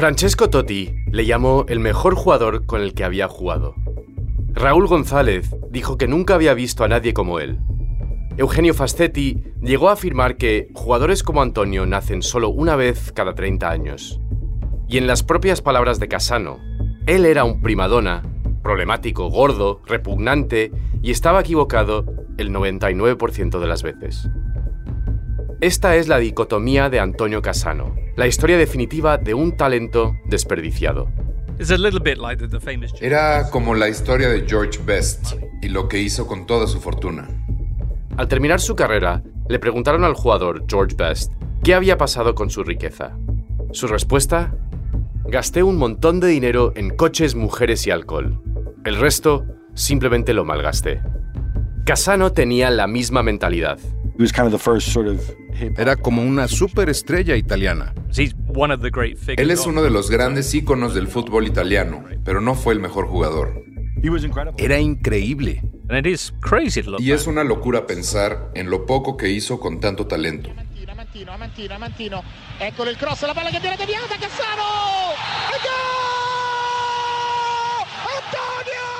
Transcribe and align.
Francesco 0.00 0.48
Totti 0.48 0.94
le 1.12 1.26
llamó 1.26 1.66
el 1.68 1.78
mejor 1.78 2.14
jugador 2.14 2.64
con 2.64 2.80
el 2.80 2.94
que 2.94 3.04
había 3.04 3.28
jugado. 3.28 3.74
Raúl 4.54 4.86
González 4.86 5.54
dijo 5.70 5.98
que 5.98 6.08
nunca 6.08 6.36
había 6.36 6.54
visto 6.54 6.84
a 6.84 6.88
nadie 6.88 7.12
como 7.12 7.38
él. 7.38 7.58
Eugenio 8.38 8.72
Fascetti 8.72 9.44
llegó 9.60 9.90
a 9.90 9.92
afirmar 9.92 10.38
que 10.38 10.70
jugadores 10.72 11.22
como 11.22 11.42
Antonio 11.42 11.84
nacen 11.84 12.22
solo 12.22 12.48
una 12.48 12.76
vez 12.76 13.12
cada 13.12 13.34
30 13.34 13.70
años. 13.70 14.18
Y 14.88 14.96
en 14.96 15.06
las 15.06 15.22
propias 15.22 15.60
palabras 15.60 16.00
de 16.00 16.08
Casano, 16.08 16.60
él 17.06 17.26
era 17.26 17.44
un 17.44 17.60
primadona, 17.60 18.22
problemático, 18.62 19.28
gordo, 19.28 19.82
repugnante 19.84 20.72
y 21.02 21.10
estaba 21.10 21.40
equivocado 21.40 22.06
el 22.38 22.54
99% 22.54 23.58
de 23.58 23.66
las 23.66 23.82
veces. 23.82 24.30
Esta 25.60 25.96
es 25.96 26.08
la 26.08 26.16
dicotomía 26.16 26.88
de 26.88 27.00
Antonio 27.00 27.42
Casano, 27.42 27.94
la 28.16 28.26
historia 28.26 28.56
definitiva 28.56 29.18
de 29.18 29.34
un 29.34 29.58
talento 29.58 30.16
desperdiciado. 30.24 31.10
Era 33.02 33.50
como 33.50 33.74
la 33.74 33.90
historia 33.90 34.30
de 34.30 34.48
George 34.48 34.80
Best 34.82 35.34
y 35.60 35.68
lo 35.68 35.86
que 35.86 35.98
hizo 35.98 36.26
con 36.26 36.46
toda 36.46 36.66
su 36.66 36.80
fortuna. 36.80 37.28
Al 38.16 38.26
terminar 38.26 38.58
su 38.62 38.74
carrera, 38.74 39.22
le 39.50 39.58
preguntaron 39.58 40.02
al 40.04 40.14
jugador 40.14 40.64
George 40.66 40.96
Best 40.96 41.30
qué 41.62 41.74
había 41.74 41.98
pasado 41.98 42.34
con 42.34 42.48
su 42.48 42.64
riqueza. 42.64 43.18
Su 43.72 43.86
respuesta, 43.86 44.54
gasté 45.26 45.62
un 45.62 45.76
montón 45.76 46.20
de 46.20 46.28
dinero 46.28 46.72
en 46.74 46.96
coches, 46.96 47.34
mujeres 47.34 47.86
y 47.86 47.90
alcohol. 47.90 48.40
El 48.86 48.96
resto 48.96 49.44
simplemente 49.74 50.32
lo 50.32 50.46
malgasté. 50.46 51.02
Casano 51.84 52.32
tenía 52.32 52.70
la 52.70 52.86
misma 52.86 53.22
mentalidad. 53.22 53.78
Era 55.76 55.96
como 55.96 56.22
una 56.22 56.48
superestrella 56.48 57.36
italiana. 57.36 57.94
Él 59.36 59.50
es 59.50 59.66
uno 59.66 59.82
de 59.82 59.90
los 59.90 60.10
grandes 60.10 60.54
íconos 60.54 60.94
del 60.94 61.08
fútbol 61.08 61.46
italiano, 61.46 62.04
pero 62.24 62.40
no 62.40 62.54
fue 62.54 62.74
el 62.74 62.80
mejor 62.80 63.06
jugador. 63.06 63.64
Era 64.56 64.78
increíble. 64.78 65.62
Y 66.98 67.12
es 67.12 67.26
una 67.26 67.44
locura 67.44 67.86
pensar 67.86 68.50
en 68.54 68.70
lo 68.70 68.86
poco 68.86 69.16
que 69.16 69.28
hizo 69.30 69.58
con 69.58 69.80
tanto 69.80 70.06
talento. 70.06 70.50
Amantino, 70.90 71.32
Amantino, 71.32 71.74
Amantino. 71.74 72.22
Eccolo 72.58 72.90
il 72.90 72.96
cross, 72.96 73.26
la 73.26 73.34
palla 73.34 73.50
che 73.50 73.58
viene 73.58 73.76
deviata, 73.76 74.16
Cassano! 74.16 74.62
E 75.50 75.58
gol! 75.64 76.60
Antonio! 78.04 78.80
Antonio! 78.84 78.99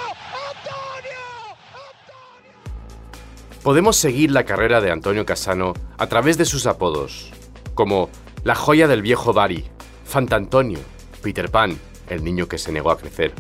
Podemos 3.63 3.97
seguir 3.97 4.31
la 4.31 4.45
carrera 4.45 4.81
de 4.81 4.91
Antonio 4.91 5.27
Casano 5.27 5.75
a 5.99 6.07
través 6.07 6.39
de 6.39 6.47
sus 6.47 6.67
apodos, 6.67 7.31
como 7.75 8.09
la 8.43 8.55
joya 8.55 8.89
del 8.89 9.03
viejo 9.03 9.35
Bari, 9.35 9.67
Fantantonio, 10.05 10.79
Peter 11.23 11.51
Pan, 11.51 11.79
el 12.09 12.25
niño 12.25 12.49
que 12.49 12.57
se 12.57 12.73
negó 12.73 12.91
a 12.91 12.97
crecer. 12.97 13.35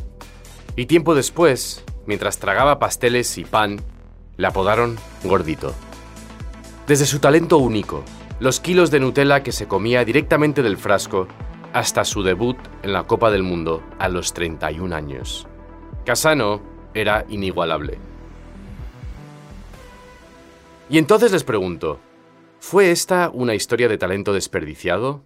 Y 0.76 0.84
tiempo 0.84 1.14
después, 1.14 1.84
mientras 2.04 2.38
tragaba 2.38 2.78
pasteles 2.78 3.38
y 3.38 3.46
pan, 3.46 3.80
le 4.36 4.46
apodaron 4.46 4.98
Gordito. 5.24 5.74
Desde 6.86 7.06
su 7.06 7.18
talento 7.18 7.56
único, 7.56 8.04
los 8.40 8.60
kilos 8.60 8.90
de 8.90 9.00
Nutella 9.00 9.42
que 9.42 9.52
se 9.52 9.68
comía 9.68 10.04
directamente 10.04 10.62
del 10.62 10.76
frasco, 10.76 11.28
hasta 11.72 12.04
su 12.04 12.22
debut 12.22 12.58
en 12.82 12.92
la 12.92 13.04
Copa 13.04 13.30
del 13.30 13.42
Mundo 13.42 13.82
a 13.98 14.10
los 14.10 14.34
31 14.34 14.94
años. 14.94 15.46
Casano 16.04 16.60
era 16.92 17.24
inigualable. 17.30 18.09
Y 20.90 20.98
entonces 20.98 21.30
les 21.30 21.44
pregunto, 21.44 22.00
¿fue 22.58 22.90
esta 22.90 23.30
una 23.32 23.54
historia 23.54 23.86
de 23.88 23.96
talento 23.96 24.32
desperdiciado? 24.32 25.22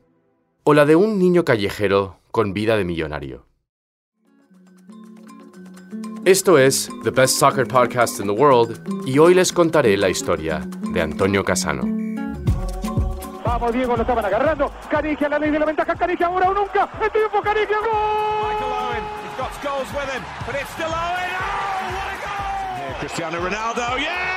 ¿O 0.63 0.75
la 0.75 0.85
de 0.85 0.95
un 0.95 1.19
niño 1.19 1.47
callejero 1.47 2.19
con 2.31 2.53
vida 2.53 2.77
de 2.77 2.85
millonario? 2.85 3.47
Esto 6.27 6.59
es 6.59 6.91
The 7.03 7.11
Best 7.11 7.39
Soccer 7.39 7.67
Podcast 7.67 8.21
in 8.21 8.27
the 8.27 8.33
World 8.33 9.07
y 9.07 9.19
hoy 9.19 9.33
les 9.33 9.55
contaré 9.55 9.97
la 9.97 10.11
historia 10.11 10.61
de 10.93 11.01
Antonio 11.01 11.43
Casano. 11.43 11.83
Vamos, 13.43 13.73
Diego, 13.73 13.97
lo 13.97 14.03
estaban 14.03 14.25
agarrando. 14.25 14.71
Canigia, 14.91 15.31
la 15.31 15.39
ley 15.39 15.51
de 15.51 15.59
la 15.59 15.65
ventaja. 15.65 15.95
Canigia, 15.95 16.27
ahora 16.27 16.51
o 16.51 16.55
nunca. 16.55 16.91
El 17.01 17.11
triunfo, 17.11 17.41
Canigia, 17.41 17.79
gol. 17.79 17.89
Michael 18.53 18.73
Owen, 18.73 19.05
he's 19.25 19.39
got 19.39 19.63
goals 19.65 19.89
with 19.95 20.13
him, 20.15 20.23
but 20.47 20.55
it's 20.57 20.71
still 20.75 20.93
Owen. 20.93 21.31
Oh, 21.33 21.89
what 21.97 22.09
a 22.13 22.17
goal! 22.21 22.91
Yeah, 22.91 22.99
Cristiano 23.01 23.39
Ronaldo, 23.41 23.99
yes! 23.99 24.34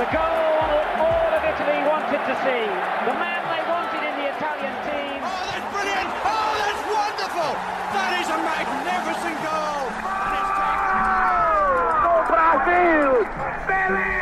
Oh! 0.00 0.04
The 0.04 0.08
goal 0.16 0.80
all 1.04 1.28
of 1.36 1.44
Italy 1.44 1.76
wanted 1.84 2.24
to 2.24 2.34
see. 2.40 2.64
The 3.04 3.12
man 3.20 3.44
they 3.52 3.60
wanted 3.68 4.00
in 4.00 4.16
the 4.16 4.32
Italian 4.32 4.72
team. 4.88 5.20
Oh, 5.20 5.44
that's 5.52 5.68
brilliant! 5.76 6.08
Oh, 6.24 6.56
that's 6.56 6.84
wonderful! 6.88 7.52
That 7.92 8.12
is 8.16 8.28
a 8.32 8.38
magnificent 8.40 9.36
goal! 9.44 9.92
And 10.24 10.40
it's 10.40 10.52
¡Gol 12.00 12.22
Brasil! 12.32 13.28
¡Pelé! 13.68 14.16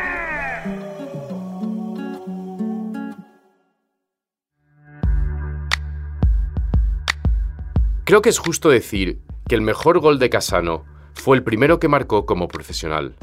Creo 8.04 8.20
que 8.20 8.30
es 8.30 8.38
justo 8.40 8.68
decir 8.68 9.20
que 9.48 9.54
el 9.54 9.60
mejor 9.60 10.00
gol 10.00 10.18
de 10.18 10.28
Casano 10.28 10.84
fue 11.14 11.36
el 11.36 11.44
primero 11.44 11.78
que 11.78 11.86
marcó 11.86 12.26
como 12.26 12.48
profesional. 12.48 13.14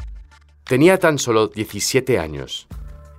Tenía 0.65 0.97
tan 0.97 1.19
solo 1.19 1.47
17 1.47 2.17
años. 2.17 2.67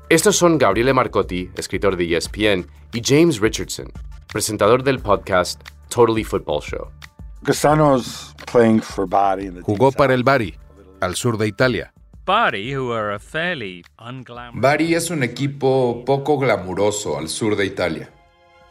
Estos 0.09 0.35
son 0.37 0.59
Gabriele 0.59 0.93
Marcotti, 0.93 1.49
escritor 1.55 1.97
de 1.97 2.17
ESPN, 2.17 2.67
y 2.93 3.01
James 3.05 3.39
Richardson, 3.39 3.87
presentador 4.33 4.83
del 4.83 4.99
podcast 4.99 5.61
Totally 5.89 6.25
Football 6.25 6.61
Show. 6.63 6.89
Jugó 9.63 9.93
para 9.93 10.15
el 10.15 10.25
Bari, 10.25 10.57
al 11.01 11.15
sur 11.15 11.39
de 11.39 11.47
Italia. 11.47 11.93
Bari 14.55 14.95
es 14.95 15.11
un 15.11 15.23
equipo 15.23 16.03
poco 16.05 16.39
glamuroso 16.39 17.17
al 17.17 17.29
sur 17.29 17.55
de 17.55 17.65
Italia. 17.65 18.11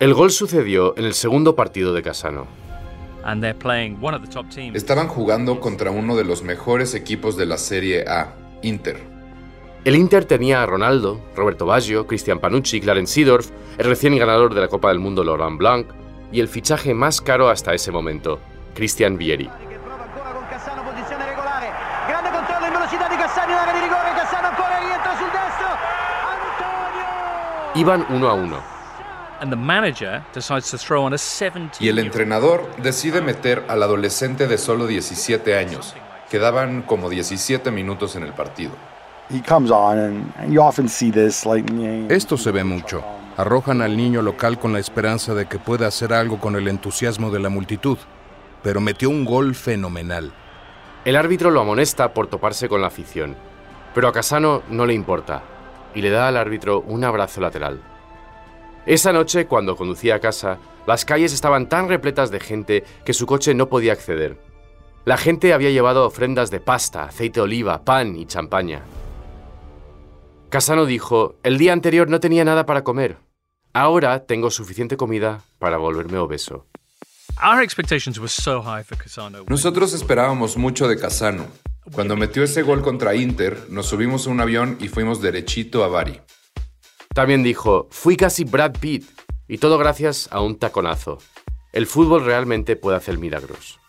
El 0.01 0.13
gol 0.13 0.31
sucedió 0.31 0.97
en 0.97 1.05
el 1.05 1.13
segundo 1.13 1.55
partido 1.55 1.93
de 1.93 2.01
Casano. 2.01 2.45
Estaban 4.73 5.07
jugando 5.07 5.61
contra 5.61 5.91
uno 5.91 6.17
de 6.17 6.25
los 6.25 6.43
mejores 6.43 6.93
equipos 6.93 7.37
de 7.37 7.45
la 7.45 7.57
Serie 7.57 8.03
A, 8.09 8.33
Inter. 8.65 8.99
El 9.83 9.95
Inter 9.95 10.25
tenía 10.25 10.63
a 10.63 10.65
Ronaldo, 10.65 11.21
Roberto 11.35 11.67
Baggio, 11.67 12.07
Cristian 12.07 12.39
Panucci, 12.39 12.81
Clarence 12.81 13.13
Seedorf, 13.13 13.51
el 13.77 13.85
recién 13.85 14.17
ganador 14.17 14.55
de 14.55 14.61
la 14.61 14.67
Copa 14.67 14.89
del 14.89 14.97
Mundo 14.99 15.23
Laurent 15.23 15.59
Blanc, 15.59 15.87
y 16.31 16.39
el 16.39 16.47
fichaje 16.47 16.95
más 16.95 17.21
caro 17.21 17.49
hasta 17.49 17.73
ese 17.73 17.91
momento, 17.91 18.39
Christian 18.73 19.17
Vieri. 19.17 19.47
Iban 27.75 28.05
uno 28.09 28.29
a 28.29 28.33
uno. 28.33 28.63
Y 31.79 31.89
el 31.89 31.99
entrenador 31.99 32.75
decide 32.77 33.21
meter 33.21 33.65
al 33.67 33.83
adolescente 33.83 34.47
de 34.47 34.57
solo 34.57 34.87
17 34.87 35.57
años. 35.57 35.93
Quedaban 36.35 36.81
como 36.81 37.09
17 37.09 37.71
minutos 37.71 38.17
en 38.17 38.23
el 38.23 38.33
partido. 38.33 38.73
Esto 42.09 42.35
se 42.35 42.51
ve 42.51 42.65
mucho. 42.65 43.01
Arrojan 43.37 43.81
al 43.81 43.95
niño 43.95 44.21
local 44.21 44.59
con 44.59 44.73
la 44.73 44.79
esperanza 44.79 45.33
de 45.33 45.45
que 45.45 45.59
pueda 45.59 45.87
hacer 45.87 46.11
algo 46.11 46.41
con 46.41 46.57
el 46.57 46.67
entusiasmo 46.67 47.31
de 47.31 47.39
la 47.39 47.47
multitud, 47.47 47.97
pero 48.63 48.81
metió 48.81 49.09
un 49.09 49.23
gol 49.23 49.55
fenomenal. 49.55 50.33
El 51.05 51.15
árbitro 51.15 51.51
lo 51.51 51.61
amonesta 51.61 52.13
por 52.13 52.27
toparse 52.27 52.67
con 52.67 52.81
la 52.81 52.87
afición, 52.87 53.37
pero 53.93 54.09
a 54.09 54.11
Casano 54.11 54.61
no 54.69 54.85
le 54.85 54.93
importa 54.93 55.41
y 55.93 56.01
le 56.01 56.09
da 56.09 56.27
al 56.27 56.35
árbitro 56.35 56.81
un 56.81 57.05
abrazo 57.05 57.39
lateral. 57.39 57.79
Esa 58.85 59.13
noche, 59.13 59.45
cuando 59.45 59.77
conducía 59.77 60.15
a 60.15 60.19
casa, 60.19 60.57
las 60.85 61.05
calles 61.05 61.31
estaban 61.31 61.69
tan 61.69 61.87
repletas 61.87 62.29
de 62.29 62.41
gente 62.41 62.83
que 63.05 63.13
su 63.13 63.25
coche 63.25 63.53
no 63.53 63.69
podía 63.69 63.93
acceder. 63.93 64.44
La 65.05 65.17
gente 65.17 65.53
había 65.53 65.69
llevado 65.69 66.03
ofrendas 66.03 66.49
de 66.49 66.59
pasta, 66.59 67.03
aceite 67.03 67.39
de 67.39 67.43
oliva, 67.43 67.85
pan 67.85 68.15
y 68.15 68.25
champaña. 68.25 68.81
Casano 70.49 70.87
dijo, 70.87 71.35
el 71.43 71.59
día 71.59 71.73
anterior 71.73 72.09
no 72.09 72.19
tenía 72.19 72.43
nada 72.43 72.65
para 72.65 72.83
comer. 72.83 73.17
Ahora 73.71 74.25
tengo 74.25 74.49
suficiente 74.49 74.97
comida 74.97 75.43
para 75.59 75.77
volverme 75.77 76.17
obeso. 76.17 76.65
Nosotros 79.47 79.93
esperábamos 79.93 80.57
mucho 80.57 80.87
de 80.87 80.97
Casano. 80.97 81.45
Cuando 81.91 82.15
metió 82.15 82.43
ese 82.43 82.63
gol 82.63 82.81
contra 82.81 83.13
Inter, 83.13 83.67
nos 83.69 83.85
subimos 83.85 84.25
a 84.25 84.31
un 84.31 84.41
avión 84.41 84.75
y 84.81 84.87
fuimos 84.87 85.21
derechito 85.21 85.83
a 85.83 85.87
Bari. 85.87 86.19
También 87.13 87.43
dijo, 87.43 87.87
fui 87.91 88.17
casi 88.17 88.43
Brad 88.43 88.79
Pitt, 88.79 89.05
y 89.47 89.59
todo 89.59 89.77
gracias 89.77 90.29
a 90.31 90.41
un 90.41 90.57
taconazo. 90.57 91.19
El 91.73 91.85
fútbol 91.85 92.25
realmente 92.25 92.75
puede 92.75 92.97
hacer 92.97 93.19
milagros. 93.19 93.79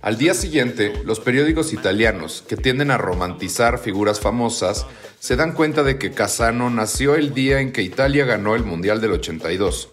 Al 0.00 0.16
día 0.16 0.32
siguiente, 0.32 0.94
los 1.04 1.20
periódicos 1.20 1.74
italianos, 1.74 2.42
que 2.48 2.56
tienden 2.56 2.90
a 2.90 2.96
romantizar 2.96 3.78
figuras 3.78 4.18
famosas, 4.18 4.86
se 5.18 5.36
dan 5.36 5.52
cuenta 5.52 5.82
de 5.82 5.98
que 5.98 6.10
Casano 6.10 6.70
nació 6.70 7.16
el 7.16 7.34
día 7.34 7.60
en 7.60 7.70
que 7.70 7.82
Italia 7.82 8.24
ganó 8.24 8.54
el 8.54 8.64
Mundial 8.64 9.02
del 9.02 9.12
82. 9.12 9.90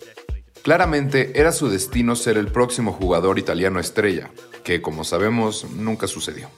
Claramente 0.62 1.38
era 1.38 1.52
su 1.52 1.68
destino 1.68 2.16
ser 2.16 2.38
el 2.38 2.48
próximo 2.48 2.94
jugador 2.94 3.38
italiano 3.38 3.82
estrella, 3.82 4.32
que 4.64 4.82
como 4.82 5.04
sabemos 5.04 5.70
nunca 5.70 6.08
sucedió. 6.08 6.50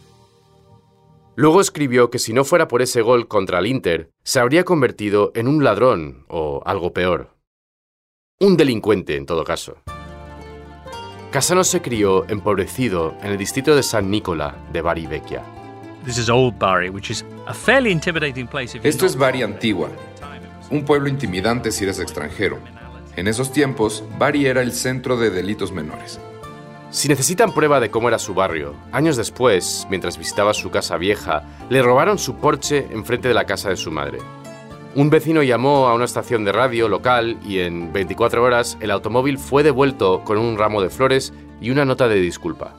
Luego 1.36 1.60
escribió 1.60 2.12
que 2.12 2.20
si 2.20 2.34
no 2.34 2.44
fuera 2.44 2.68
por 2.68 2.84
ese 2.84 3.02
gol 3.02 3.28
contra 3.28 3.58
el 3.58 3.66
Inter, 3.66 4.12
se 4.24 4.40
habría 4.40 4.64
convertido 4.64 5.32
en 5.34 5.48
un 5.48 5.64
ladrón 5.64 6.24
o 6.28 6.62
algo 6.68 6.94
peor. 6.94 7.36
Un 8.40 8.58
delincuente, 8.58 9.16
en 9.16 9.26
todo 9.26 9.44
caso. 9.44 9.82
Casano 11.32 11.64
se 11.64 11.82
crió 11.82 12.30
empobrecido 12.30 13.16
en 13.24 13.32
el 13.32 13.38
distrito 13.38 13.74
de 13.74 13.84
San 13.84 14.12
Nicola 14.12 14.54
de 14.74 14.82
Bari 14.82 15.08
Vecchia. 15.08 15.42
Esto 18.84 19.06
es 19.06 19.16
Bari 19.16 19.42
Antigua, 19.42 19.90
un 20.70 20.84
pueblo 20.84 21.08
intimidante 21.08 21.72
si 21.72 21.86
eres 21.86 22.02
extranjero. 22.02 22.60
En 23.16 23.30
esos 23.30 23.54
tiempos, 23.54 24.04
Bari 24.20 24.46
era 24.46 24.62
el 24.62 24.74
centro 24.74 25.16
de 25.16 25.30
delitos 25.30 25.72
menores. 25.72 26.20
Si 26.90 27.08
necesitan 27.08 27.54
prueba 27.54 27.80
de 27.80 27.90
cómo 27.90 28.10
era 28.10 28.20
su 28.20 28.34
barrio, 28.34 28.76
años 28.92 29.16
después, 29.16 29.88
mientras 29.90 30.18
visitaba 30.18 30.54
su 30.54 30.70
casa 30.70 30.98
vieja, 30.98 31.44
le 31.70 31.82
robaron 31.82 32.20
su 32.20 32.36
porche 32.36 32.88
enfrente 32.92 33.30
de 33.30 33.34
la 33.34 33.46
casa 33.46 33.70
de 33.70 33.78
su 33.78 33.90
madre. 33.90 34.18
Un 34.94 35.10
vecino 35.10 35.42
llamó 35.42 35.88
a 35.88 35.94
una 35.94 36.04
estación 36.04 36.44
de 36.44 36.52
radio 36.52 36.90
local 36.90 37.38
y 37.46 37.60
en 37.60 37.94
24 37.94 38.44
horas 38.44 38.78
el 38.82 38.92
automóvil 38.92 39.38
fue 39.38 39.64
devuelto 39.64 40.22
con 40.26 40.38
un 40.38 40.58
ramo 40.58 40.82
de 40.82 40.90
flores 40.90 41.32
y 41.62 41.70
una 41.70 41.86
nota 41.86 42.10
de 42.10 42.16
disculpa. 42.20 42.74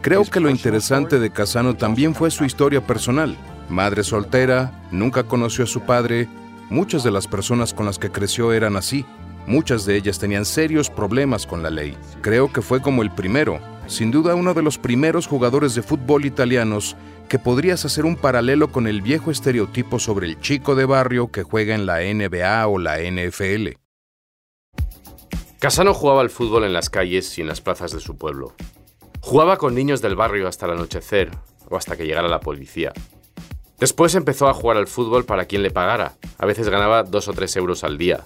Creo 0.00 0.24
que 0.24 0.40
lo 0.40 0.48
interesante 0.48 1.18
de 1.18 1.28
Casano 1.28 1.76
también 1.76 2.14
fue 2.14 2.30
su 2.30 2.46
historia 2.46 2.80
personal. 2.80 3.36
Madre 3.68 4.04
soltera, 4.04 4.72
nunca 4.90 5.24
conoció 5.24 5.64
a 5.64 5.66
su 5.66 5.82
padre. 5.82 6.26
Muchas 6.70 7.04
de 7.04 7.10
las 7.10 7.26
personas 7.26 7.74
con 7.74 7.84
las 7.84 7.98
que 7.98 8.10
creció 8.10 8.54
eran 8.54 8.76
así. 8.76 9.04
Muchas 9.46 9.84
de 9.84 9.96
ellas 9.96 10.18
tenían 10.18 10.46
serios 10.46 10.88
problemas 10.88 11.46
con 11.46 11.62
la 11.62 11.68
ley. 11.68 11.94
Creo 12.22 12.50
que 12.50 12.62
fue 12.62 12.80
como 12.80 13.02
el 13.02 13.10
primero, 13.10 13.60
sin 13.86 14.10
duda 14.10 14.34
uno 14.34 14.54
de 14.54 14.62
los 14.62 14.78
primeros 14.78 15.26
jugadores 15.26 15.74
de 15.74 15.82
fútbol 15.82 16.24
italianos 16.24 16.96
que 17.30 17.38
podrías 17.38 17.84
hacer 17.84 18.06
un 18.06 18.16
paralelo 18.16 18.72
con 18.72 18.88
el 18.88 19.02
viejo 19.02 19.30
estereotipo 19.30 20.00
sobre 20.00 20.26
el 20.26 20.40
chico 20.40 20.74
de 20.74 20.84
barrio 20.84 21.30
que 21.30 21.44
juega 21.44 21.76
en 21.76 21.86
la 21.86 22.00
NBA 22.00 22.66
o 22.66 22.76
la 22.76 22.98
NFL. 22.98 23.68
Casano 25.60 25.94
jugaba 25.94 26.22
al 26.22 26.30
fútbol 26.30 26.64
en 26.64 26.72
las 26.72 26.90
calles 26.90 27.38
y 27.38 27.42
en 27.42 27.46
las 27.46 27.60
plazas 27.60 27.92
de 27.92 28.00
su 28.00 28.18
pueblo. 28.18 28.54
Jugaba 29.20 29.58
con 29.58 29.76
niños 29.76 30.02
del 30.02 30.16
barrio 30.16 30.48
hasta 30.48 30.66
el 30.66 30.72
anochecer 30.72 31.30
o 31.68 31.76
hasta 31.76 31.96
que 31.96 32.04
llegara 32.04 32.26
la 32.26 32.40
policía. 32.40 32.92
Después 33.78 34.16
empezó 34.16 34.48
a 34.48 34.54
jugar 34.54 34.76
al 34.76 34.88
fútbol 34.88 35.24
para 35.24 35.44
quien 35.44 35.62
le 35.62 35.70
pagara. 35.70 36.14
A 36.36 36.46
veces 36.46 36.68
ganaba 36.68 37.04
dos 37.04 37.28
o 37.28 37.32
tres 37.32 37.54
euros 37.54 37.84
al 37.84 37.96
día. 37.96 38.24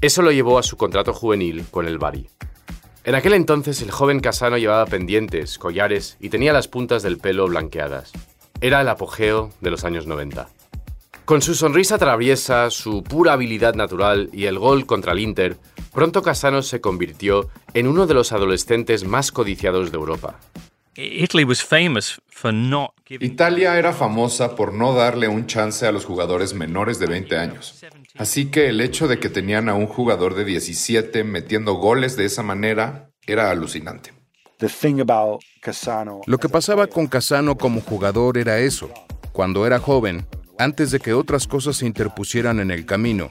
Eso 0.00 0.22
lo 0.22 0.30
llevó 0.30 0.56
a 0.56 0.62
su 0.62 0.76
contrato 0.76 1.12
juvenil 1.12 1.64
con 1.68 1.88
el 1.88 1.98
Bari. 1.98 2.28
En 3.02 3.14
aquel 3.14 3.32
entonces 3.32 3.80
el 3.80 3.90
joven 3.90 4.20
Casano 4.20 4.58
llevaba 4.58 4.84
pendientes, 4.84 5.58
collares 5.58 6.18
y 6.20 6.28
tenía 6.28 6.52
las 6.52 6.68
puntas 6.68 7.02
del 7.02 7.16
pelo 7.16 7.46
blanqueadas. 7.48 8.12
Era 8.60 8.82
el 8.82 8.88
apogeo 8.88 9.50
de 9.62 9.70
los 9.70 9.84
años 9.84 10.06
90. 10.06 10.48
Con 11.24 11.40
su 11.40 11.54
sonrisa 11.54 11.96
traviesa, 11.96 12.68
su 12.70 13.02
pura 13.02 13.32
habilidad 13.32 13.74
natural 13.74 14.28
y 14.34 14.44
el 14.44 14.58
gol 14.58 14.84
contra 14.84 15.12
el 15.12 15.20
Inter, 15.20 15.56
pronto 15.94 16.20
Casano 16.20 16.60
se 16.60 16.82
convirtió 16.82 17.48
en 17.72 17.86
uno 17.86 18.06
de 18.06 18.14
los 18.14 18.32
adolescentes 18.32 19.04
más 19.04 19.32
codiciados 19.32 19.90
de 19.90 19.96
Europa. 19.96 20.38
Italia 23.08 23.78
era 23.78 23.92
famosa 23.92 24.56
por 24.56 24.72
no 24.72 24.92
darle 24.94 25.28
un 25.28 25.46
chance 25.46 25.86
a 25.86 25.92
los 25.92 26.04
jugadores 26.04 26.54
menores 26.54 26.98
de 26.98 27.06
20 27.06 27.36
años. 27.36 27.80
Así 28.16 28.50
que 28.50 28.68
el 28.68 28.80
hecho 28.80 29.08
de 29.08 29.18
que 29.18 29.28
tenían 29.28 29.68
a 29.68 29.74
un 29.74 29.86
jugador 29.86 30.34
de 30.34 30.44
17 30.44 31.24
metiendo 31.24 31.74
goles 31.74 32.16
de 32.16 32.24
esa 32.24 32.42
manera 32.42 33.10
era 33.26 33.50
alucinante. 33.50 34.12
Lo 36.26 36.38
que 36.38 36.48
pasaba 36.48 36.86
con 36.86 37.06
Casano 37.06 37.56
como 37.56 37.80
jugador 37.80 38.36
era 38.36 38.58
eso. 38.58 38.90
Cuando 39.32 39.66
era 39.66 39.78
joven, 39.78 40.26
antes 40.58 40.90
de 40.90 41.00
que 41.00 41.14
otras 41.14 41.46
cosas 41.46 41.76
se 41.76 41.86
interpusieran 41.86 42.60
en 42.60 42.70
el 42.70 42.84
camino, 42.84 43.30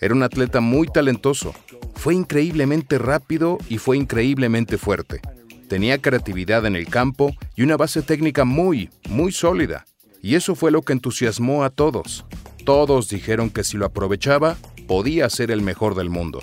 era 0.00 0.14
un 0.14 0.22
atleta 0.22 0.60
muy 0.60 0.86
talentoso. 0.86 1.54
Fue 1.94 2.14
increíblemente 2.14 2.98
rápido 2.98 3.58
y 3.68 3.78
fue 3.78 3.96
increíblemente 3.96 4.78
fuerte. 4.78 5.20
Tenía 5.68 5.98
creatividad 5.98 6.64
en 6.64 6.76
el 6.76 6.88
campo 6.88 7.34
y 7.54 7.62
una 7.62 7.76
base 7.76 8.00
técnica 8.00 8.44
muy, 8.46 8.88
muy 9.08 9.32
sólida. 9.32 9.84
Y 10.22 10.34
eso 10.34 10.54
fue 10.54 10.70
lo 10.70 10.82
que 10.82 10.94
entusiasmó 10.94 11.62
a 11.62 11.70
todos. 11.70 12.24
Todos 12.64 13.08
dijeron 13.08 13.50
que 13.50 13.64
si 13.64 13.76
lo 13.76 13.84
aprovechaba, 13.84 14.56
podía 14.86 15.28
ser 15.28 15.50
el 15.50 15.60
mejor 15.60 15.94
del 15.94 16.08
mundo. 16.08 16.40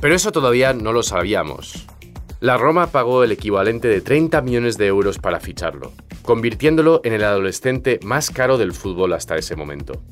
Pero 0.00 0.14
eso 0.14 0.32
todavía 0.32 0.72
no 0.72 0.92
lo 0.92 1.02
sabíamos. 1.02 1.86
La 2.40 2.56
Roma 2.56 2.88
pagó 2.88 3.24
el 3.24 3.32
equivalente 3.32 3.88
de 3.88 4.00
30 4.00 4.40
millones 4.40 4.78
de 4.78 4.86
euros 4.86 5.18
para 5.18 5.40
ficharlo, 5.40 5.92
convirtiéndolo 6.22 7.00
en 7.04 7.12
el 7.12 7.24
adolescente 7.24 8.00
más 8.04 8.30
caro 8.30 8.58
del 8.58 8.72
fútbol 8.72 9.12
hasta 9.12 9.36
ese 9.36 9.56
momento. 9.56 10.02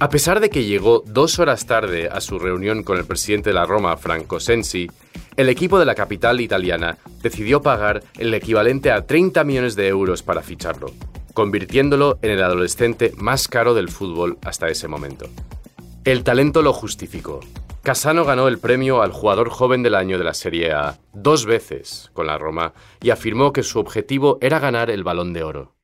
A 0.00 0.10
pesar 0.10 0.38
de 0.38 0.48
que 0.48 0.64
llegó 0.64 1.02
dos 1.04 1.40
horas 1.40 1.66
tarde 1.66 2.08
a 2.08 2.20
su 2.20 2.38
reunión 2.38 2.84
con 2.84 2.98
el 2.98 3.04
presidente 3.04 3.50
de 3.50 3.54
la 3.54 3.66
Roma, 3.66 3.96
Franco 3.96 4.38
Sensi, 4.38 4.86
el 5.36 5.48
equipo 5.48 5.80
de 5.80 5.86
la 5.86 5.96
capital 5.96 6.40
italiana 6.40 6.98
decidió 7.20 7.62
pagar 7.62 8.04
el 8.16 8.32
equivalente 8.32 8.92
a 8.92 9.04
30 9.04 9.42
millones 9.42 9.74
de 9.74 9.88
euros 9.88 10.22
para 10.22 10.42
ficharlo, 10.42 10.92
convirtiéndolo 11.34 12.20
en 12.22 12.30
el 12.30 12.44
adolescente 12.44 13.12
más 13.16 13.48
caro 13.48 13.74
del 13.74 13.88
fútbol 13.88 14.38
hasta 14.44 14.68
ese 14.68 14.86
momento. 14.86 15.26
El 16.04 16.22
talento 16.22 16.62
lo 16.62 16.72
justificó. 16.72 17.40
Casano 17.82 18.24
ganó 18.24 18.46
el 18.46 18.60
premio 18.60 19.02
al 19.02 19.10
jugador 19.10 19.48
joven 19.48 19.82
del 19.82 19.96
año 19.96 20.16
de 20.16 20.24
la 20.24 20.34
Serie 20.34 20.72
A 20.72 20.96
dos 21.12 21.44
veces 21.44 22.10
con 22.12 22.28
la 22.28 22.38
Roma 22.38 22.72
y 23.02 23.10
afirmó 23.10 23.52
que 23.52 23.64
su 23.64 23.80
objetivo 23.80 24.38
era 24.40 24.60
ganar 24.60 24.90
el 24.90 25.02
balón 25.02 25.32
de 25.32 25.42
oro. 25.42 25.77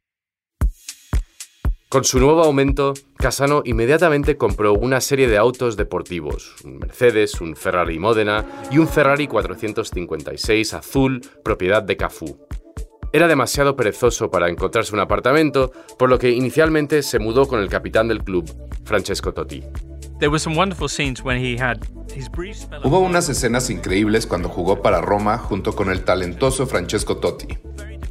Con 1.95 2.03
su 2.03 2.19
nuevo 2.19 2.43
aumento, 2.43 2.93
Casano 3.17 3.63
inmediatamente 3.65 4.37
compró 4.37 4.73
una 4.73 5.01
serie 5.01 5.29
de 5.29 5.39
autos 5.39 5.77
deportivos, 5.77 6.57
un 6.65 6.81
Mercedes, 6.81 7.41
un 7.41 7.55
Ferrari 7.55 8.01
Modena 8.01 8.45
y 8.73 8.79
un 8.79 8.89
Ferrari 8.89 9.29
456 9.29 10.75
azul, 10.75 11.21
propiedad 11.45 11.85
de 11.85 11.97
Cafú. 11.97 12.37
Era 13.13 13.29
demasiado 13.29 13.77
perezoso 13.77 14.29
para 14.29 14.49
encontrarse 14.49 14.93
un 14.93 14.99
apartamento, 14.99 15.71
por 15.97 16.11
lo 16.11 16.19
que 16.19 16.31
inicialmente 16.31 17.01
se 17.05 17.21
mudó 17.21 17.47
con 17.47 17.61
el 17.61 17.69
capitán 17.69 18.09
del 18.09 18.25
club, 18.25 18.45
Francesco 18.85 19.33
Totti. 19.33 19.63
Hubo 22.83 22.99
unas 22.99 23.29
escenas 23.29 23.71
increíbles 23.71 24.27
cuando 24.27 24.49
jugó 24.49 24.83
para 24.83 25.01
Roma 25.01 25.39
junto 25.39 25.77
con 25.77 25.91
el 25.91 26.03
talentoso 26.03 26.67
Francesco 26.67 27.19
Totti. 27.19 27.57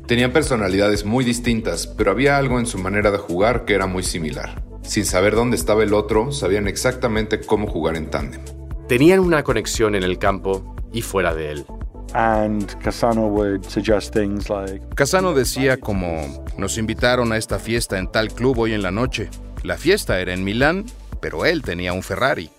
Tenían 0.07 0.33
personalidades 0.33 1.05
muy 1.05 1.23
distintas, 1.23 1.87
pero 1.87 2.11
había 2.11 2.37
algo 2.37 2.59
en 2.59 2.65
su 2.65 2.77
manera 2.77 3.09
de 3.09 3.17
jugar 3.17 3.63
que 3.63 3.73
era 3.73 3.87
muy 3.87 4.03
similar. 4.03 4.61
Sin 4.81 5.05
saber 5.05 5.33
dónde 5.33 5.55
estaba 5.55 5.83
el 5.83 5.93
otro, 5.93 6.33
sabían 6.33 6.67
exactamente 6.67 7.39
cómo 7.39 7.67
jugar 7.67 7.95
en 7.95 8.09
tándem. 8.09 8.41
Tenían 8.89 9.21
una 9.21 9.43
conexión 9.43 9.95
en 9.95 10.03
el 10.03 10.19
campo 10.19 10.75
y 10.91 11.01
fuera 11.01 11.33
de 11.33 11.51
él. 11.51 11.65
And 12.13 12.77
Casano 12.79 13.27
would 13.27 13.63
suggest 13.63 14.13
things 14.13 14.49
like, 14.49 14.85
Casano 14.93 15.33
decía 15.33 15.79
como, 15.79 16.45
nos 16.57 16.77
invitaron 16.77 17.31
a 17.31 17.37
esta 17.37 17.57
fiesta 17.57 17.97
en 17.97 18.11
tal 18.11 18.31
club 18.33 18.59
hoy 18.59 18.73
en 18.73 18.83
la 18.83 18.91
noche. 18.91 19.29
La 19.63 19.77
fiesta 19.77 20.19
era 20.19 20.33
en 20.33 20.43
Milán, 20.43 20.85
pero 21.21 21.45
él 21.45 21.63
tenía 21.63 21.93
un 21.93 22.03
Ferrari. 22.03 22.51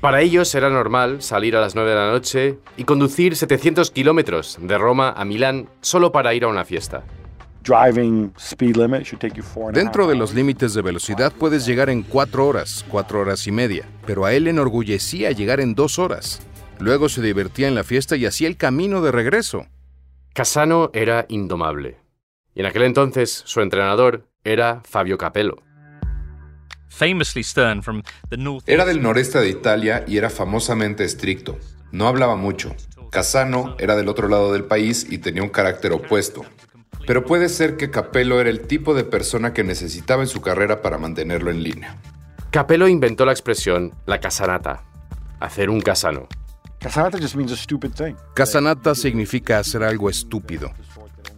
Para 0.00 0.20
ellos 0.20 0.54
era 0.54 0.68
normal 0.68 1.22
salir 1.22 1.56
a 1.56 1.60
las 1.60 1.74
9 1.74 1.90
de 1.90 1.96
la 1.96 2.10
noche 2.10 2.58
y 2.76 2.84
conducir 2.84 3.34
700 3.34 3.90
kilómetros 3.90 4.58
de 4.60 4.78
Roma 4.78 5.14
a 5.16 5.24
Milán 5.24 5.68
solo 5.80 6.12
para 6.12 6.34
ir 6.34 6.44
a 6.44 6.48
una 6.48 6.64
fiesta. 6.64 7.02
Dentro 9.72 10.06
de 10.06 10.14
los 10.14 10.34
límites 10.34 10.74
de 10.74 10.82
velocidad 10.82 11.32
puedes 11.36 11.66
llegar 11.66 11.90
en 11.90 12.02
cuatro 12.02 12.46
horas, 12.46 12.84
cuatro 12.88 13.20
horas 13.20 13.46
y 13.48 13.50
media, 13.50 13.88
pero 14.06 14.24
a 14.24 14.32
él 14.34 14.44
le 14.44 14.50
enorgullecía 14.50 15.32
llegar 15.32 15.58
en 15.58 15.74
dos 15.74 15.98
horas. 15.98 16.42
Luego 16.78 17.08
se 17.08 17.22
divertía 17.22 17.66
en 17.66 17.74
la 17.74 17.82
fiesta 17.82 18.14
y 18.16 18.26
hacía 18.26 18.46
el 18.46 18.56
camino 18.56 19.00
de 19.00 19.10
regreso. 19.10 19.66
Casano 20.32 20.90
era 20.92 21.24
indomable. 21.28 21.96
Y 22.54 22.60
en 22.60 22.66
aquel 22.66 22.82
entonces 22.82 23.42
su 23.46 23.60
entrenador 23.60 24.28
era 24.44 24.82
Fabio 24.84 25.18
Capello. 25.18 25.56
Era 28.66 28.84
del 28.84 29.02
noreste 29.02 29.38
de 29.38 29.48
Italia 29.48 30.04
y 30.06 30.16
era 30.16 30.30
famosamente 30.30 31.04
estricto. 31.04 31.58
No 31.92 32.08
hablaba 32.08 32.36
mucho. 32.36 32.74
Casano 33.10 33.76
era 33.78 33.96
del 33.96 34.08
otro 34.08 34.28
lado 34.28 34.52
del 34.52 34.64
país 34.64 35.06
y 35.10 35.18
tenía 35.18 35.42
un 35.42 35.48
carácter 35.48 35.92
opuesto. 35.92 36.44
Pero 37.06 37.24
puede 37.24 37.48
ser 37.48 37.76
que 37.76 37.90
Capello 37.90 38.40
era 38.40 38.50
el 38.50 38.62
tipo 38.62 38.94
de 38.94 39.04
persona 39.04 39.52
que 39.52 39.62
necesitaba 39.62 40.22
en 40.22 40.28
su 40.28 40.40
carrera 40.40 40.82
para 40.82 40.98
mantenerlo 40.98 41.50
en 41.50 41.62
línea. 41.62 41.96
Capello 42.50 42.88
inventó 42.88 43.24
la 43.24 43.32
expresión 43.32 43.94
la 44.06 44.18
casanata, 44.20 44.84
hacer 45.40 45.70
un 45.70 45.80
casano. 45.80 46.26
Casanata 46.80 47.18
just 47.18 47.36
means 47.36 47.52
a 47.52 47.56
stupid 47.56 47.92
thing. 47.92 48.14
Casanata 48.34 48.94
significa 48.94 49.58
hacer 49.58 49.82
algo 49.82 50.10
estúpido. 50.10 50.72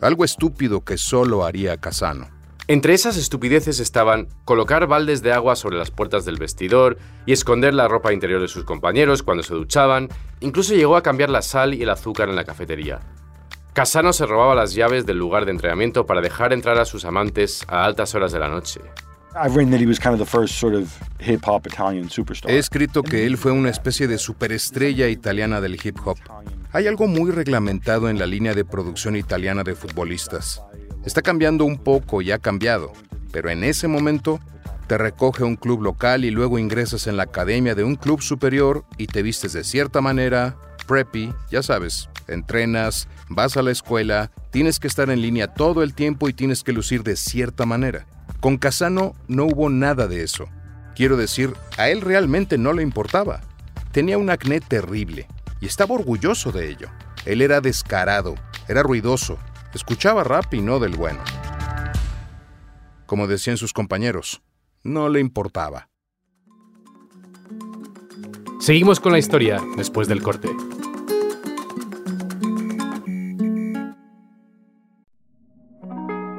Algo 0.00 0.25
estúpido 0.25 0.85
que 0.85 0.97
solo 0.97 1.45
haría 1.45 1.76
Casano. 1.76 2.38
Entre 2.71 2.93
esas 2.93 3.17
estupideces 3.17 3.81
estaban 3.81 4.29
colocar 4.45 4.87
baldes 4.87 5.23
de 5.23 5.33
agua 5.33 5.57
sobre 5.57 5.79
las 5.79 5.91
puertas 5.91 6.27
del 6.27 6.37
vestidor 6.37 6.99
y 7.25 7.33
esconder 7.33 7.73
la 7.73 7.89
ropa 7.89 8.13
interior 8.13 8.43
de 8.43 8.49
sus 8.49 8.65
compañeros 8.65 9.23
cuando 9.23 9.43
se 9.43 9.55
duchaban, 9.55 10.11
incluso 10.41 10.75
llegó 10.75 10.95
a 10.95 11.03
cambiar 11.03 11.31
la 11.31 11.41
sal 11.41 11.73
y 11.73 11.83
el 11.83 11.89
azúcar 11.89 12.29
en 12.29 12.37
la 12.37 12.45
cafetería. 12.45 13.01
Casano 13.73 14.13
se 14.13 14.27
robaba 14.27 14.55
las 14.55 14.75
llaves 14.75 15.07
del 15.07 15.17
lugar 15.17 15.47
de 15.47 15.53
entrenamiento 15.53 16.05
para 16.05 16.21
dejar 16.21 16.53
entrar 16.53 16.79
a 16.79 16.85
sus 16.85 17.07
amantes 17.07 17.65
a 17.69 17.87
altas 17.87 18.15
horas 18.15 18.33
de 18.33 18.39
la 18.39 18.49
noche. 18.49 18.83
He 22.49 22.59
escrito 22.59 23.03
que 23.03 23.25
él 23.25 23.39
fue 23.39 23.53
una 23.53 23.71
especie 23.71 24.09
de 24.09 24.19
superestrella 24.19 25.09
italiana 25.09 25.63
del 25.63 25.79
hip 25.83 25.97
hop. 26.05 26.19
Hay 26.73 26.87
algo 26.87 27.07
muy 27.07 27.31
reglamentado 27.31 28.11
en 28.11 28.19
la 28.19 28.27
línea 28.27 28.53
de 28.53 28.67
producción 28.67 29.17
italiana 29.17 29.65
de 29.65 29.75
futbolistas. 29.75 30.63
Está 31.09 31.23
cambiando 31.23 31.65
un 31.65 31.79
poco 31.79 32.21
y 32.21 32.33
ha 32.33 32.38
cambiado, 32.38 32.93
pero 33.33 33.49
en 33.49 33.65
ese 33.65 33.88
momento 33.88 34.41
te 34.88 34.99
recoge 34.99 35.43
un 35.43 35.57
club 35.57 35.81
local 35.81 36.27
y 36.27 36.31
luego 36.31 36.59
ingresas 36.59 37.07
en 37.07 37.17
la 37.17 37.23
academia 37.23 37.75
de 37.75 37.83
un 37.83 37.97
club 37.97 38.21
superior 38.21 38.85
y 38.99 39.07
te 39.07 39.23
vistes 39.23 39.55
de 39.55 39.65
cierta 39.65 40.03
manera, 40.03 40.59
preppy, 40.87 41.33
ya 41.50 41.62
sabes, 41.62 42.11
entrenas, 42.27 43.09
vas 43.31 43.57
a 43.57 43.62
la 43.62 43.71
escuela, 43.71 44.31
tienes 44.50 44.79
que 44.79 44.87
estar 44.87 45.09
en 45.09 45.23
línea 45.23 45.55
todo 45.55 45.83
el 45.83 45.95
tiempo 45.95 46.29
y 46.29 46.35
tienes 46.35 46.62
que 46.62 46.75
lucir 46.75 47.03
de 47.05 47.17
cierta 47.17 47.65
manera. 47.65 48.07
Con 48.41 48.59
Casano 48.59 49.15
no 49.29 49.47
hubo 49.47 49.71
nada 49.71 50.09
de 50.09 50.23
eso. 50.23 50.45
Quiero 50.95 51.17
decir, 51.17 51.55
a 51.79 51.88
él 51.88 52.03
realmente 52.03 52.59
no 52.59 52.75
le 52.75 52.83
importaba. 52.83 53.41
Tenía 53.93 54.19
un 54.19 54.29
acné 54.29 54.61
terrible 54.61 55.27
y 55.59 55.65
estaba 55.65 55.95
orgulloso 55.95 56.53
de 56.53 56.69
ello. 56.69 56.91
Él 57.25 57.41
era 57.41 57.62
descarado, 57.62 58.35
era 58.69 58.83
ruidoso, 58.83 59.38
escuchaba 59.75 60.25
rap 60.25 60.53
y 60.55 60.61
no 60.61 60.79
del 60.79 60.97
bueno. 60.97 61.21
Como 63.07 63.27
decían 63.27 63.57
sus 63.57 63.73
compañeros, 63.73 64.43
no 64.83 65.09
le 65.09 65.21
importaba. 65.21 65.89
Seguimos 68.61 69.01
con 69.01 69.13
la 69.13 69.19
historia 69.19 69.63
después 69.77 70.09
del 70.09 70.23
corte. 70.23 70.49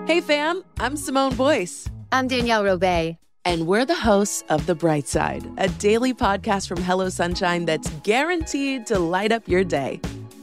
Hey 0.07 0.21
fam, 0.21 0.63
I'm 0.79 0.98
Simone 0.98 1.36
Boyce. 1.36 1.89
I'm 2.12 2.27
Danielle 2.27 2.63
Robay. 2.63 3.17
And 3.45 3.67
we're 3.67 3.86
the 3.86 3.95
hosts 3.95 4.43
of 4.50 4.65
The 4.65 4.75
Bright 4.75 5.07
Side, 5.07 5.48
a 5.57 5.69
daily 5.79 6.13
podcast 6.13 6.67
from 6.67 6.81
Hello 6.81 7.09
Sunshine 7.09 7.65
that's 7.65 7.89
guaranteed 8.03 8.86
to 8.88 9.00
light 9.00 9.31
up 9.31 9.48
your 9.48 9.63
day. 9.63 10.01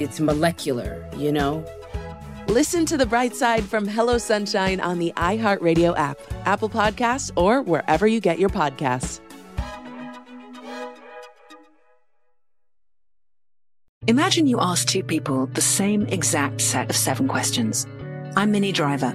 it's 0.00 0.20
molecular, 0.20 1.08
you 1.16 1.32
know? 1.32 1.64
Listen 2.48 2.84
to 2.86 2.96
The 2.96 3.06
Bright 3.06 3.36
Side 3.36 3.64
from 3.64 3.86
Hello 3.86 4.18
Sunshine 4.18 4.80
on 4.80 4.98
the 4.98 5.12
iHeartRadio 5.16 5.96
app, 5.96 6.18
Apple 6.46 6.68
Podcasts, 6.68 7.30
or 7.36 7.62
wherever 7.62 8.06
you 8.06 8.20
get 8.20 8.38
your 8.38 8.48
podcasts. 8.48 9.20
Imagine 14.08 14.48
you 14.48 14.58
ask 14.60 14.88
two 14.88 15.04
people 15.04 15.46
the 15.46 15.60
same 15.60 16.06
exact 16.06 16.60
set 16.60 16.90
of 16.90 16.96
seven 16.96 17.28
questions. 17.28 17.86
I'm 18.34 18.50
Minnie 18.50 18.72
Driver, 18.72 19.14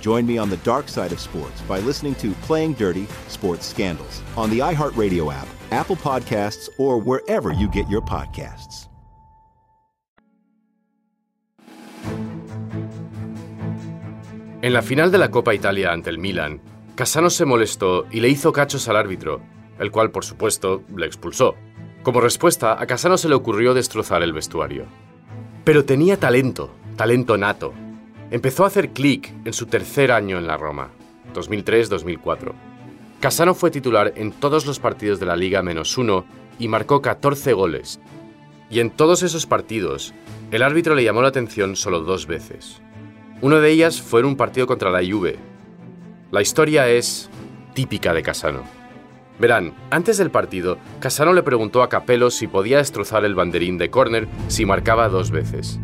Join 0.00 0.26
me 0.26 0.38
on 0.38 0.50
the 0.50 0.58
dark 0.58 0.88
side 0.88 1.12
of 1.12 1.20
sports 1.20 1.60
by 1.68 1.80
listening 1.80 2.14
to 2.16 2.32
Playing 2.46 2.74
Dirty 2.74 3.06
Sports 3.28 3.66
Scandals 3.66 4.22
on 4.36 4.50
the 4.50 4.60
iHeartRadio 4.60 5.32
app, 5.32 5.48
Apple 5.70 5.96
Podcasts, 5.96 6.68
or 6.78 6.98
wherever 6.98 7.52
you 7.52 7.68
get 7.68 7.88
your 7.88 8.02
podcasts. 8.02 8.88
En 14.60 14.72
la 14.72 14.82
final 14.82 15.12
de 15.12 15.18
la 15.18 15.30
Copa 15.30 15.54
Italia 15.54 15.92
ante 15.92 16.10
el 16.10 16.18
Milan, 16.18 16.60
Casano 16.96 17.30
se 17.30 17.44
molestó 17.44 18.06
y 18.10 18.18
le 18.18 18.28
hizo 18.28 18.52
cachos 18.52 18.88
al 18.88 18.96
árbitro, 18.96 19.40
el 19.78 19.92
cual, 19.92 20.10
por 20.10 20.24
supuesto, 20.24 20.82
le 20.96 21.06
expulsó. 21.06 21.54
Como 22.02 22.20
respuesta, 22.20 22.80
a 22.80 22.86
Casano 22.86 23.16
se 23.18 23.28
le 23.28 23.36
ocurrió 23.36 23.72
destrozar 23.72 24.24
el 24.24 24.32
vestuario. 24.32 24.86
Pero 25.64 25.84
tenía 25.84 26.18
talento, 26.18 26.70
talento 26.96 27.36
nato. 27.36 27.72
Empezó 28.30 28.64
a 28.64 28.66
hacer 28.66 28.90
clic 28.90 29.32
en 29.46 29.54
su 29.54 29.64
tercer 29.66 30.12
año 30.12 30.36
en 30.36 30.46
la 30.46 30.58
Roma, 30.58 30.90
2003-2004. 31.34 32.52
Casano 33.20 33.54
fue 33.54 33.70
titular 33.70 34.12
en 34.16 34.32
todos 34.32 34.66
los 34.66 34.78
partidos 34.78 35.18
de 35.18 35.24
la 35.24 35.34
Liga 35.34 35.62
menos 35.62 35.96
uno 35.96 36.26
y 36.58 36.68
marcó 36.68 37.00
14 37.00 37.54
goles. 37.54 38.00
Y 38.68 38.80
en 38.80 38.90
todos 38.90 39.22
esos 39.22 39.46
partidos, 39.46 40.12
el 40.50 40.62
árbitro 40.62 40.94
le 40.94 41.04
llamó 41.04 41.22
la 41.22 41.28
atención 41.28 41.74
solo 41.74 42.00
dos 42.00 42.26
veces. 42.26 42.82
Una 43.40 43.60
de 43.60 43.70
ellas 43.70 44.02
fue 44.02 44.20
en 44.20 44.26
un 44.26 44.36
partido 44.36 44.66
contra 44.66 44.90
la 44.90 45.00
Juve. 45.00 45.36
La 46.30 46.42
historia 46.42 46.86
es 46.86 47.30
típica 47.72 48.12
de 48.12 48.22
Casano. 48.22 48.62
Verán, 49.38 49.72
antes 49.90 50.18
del 50.18 50.30
partido, 50.30 50.76
Casano 51.00 51.32
le 51.32 51.42
preguntó 51.42 51.82
a 51.82 51.88
Capello 51.88 52.30
si 52.30 52.46
podía 52.46 52.76
destrozar 52.76 53.24
el 53.24 53.34
banderín 53.34 53.78
de 53.78 53.88
córner 53.88 54.28
si 54.48 54.66
marcaba 54.66 55.08
dos 55.08 55.30
veces. 55.30 55.80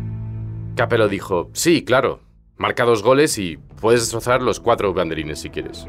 Capello 0.75 1.07
dijo, 1.07 1.49
sí, 1.53 1.85
claro, 1.85 2.24
marca 2.57 2.83
dos 2.85 3.03
goles 3.03 3.37
y 3.37 3.57
puedes 3.57 4.01
destrozar 4.01 4.41
los 4.41 4.59
cuatro 4.59 4.93
banderines 4.93 5.39
si 5.39 5.49
quieres. 5.49 5.87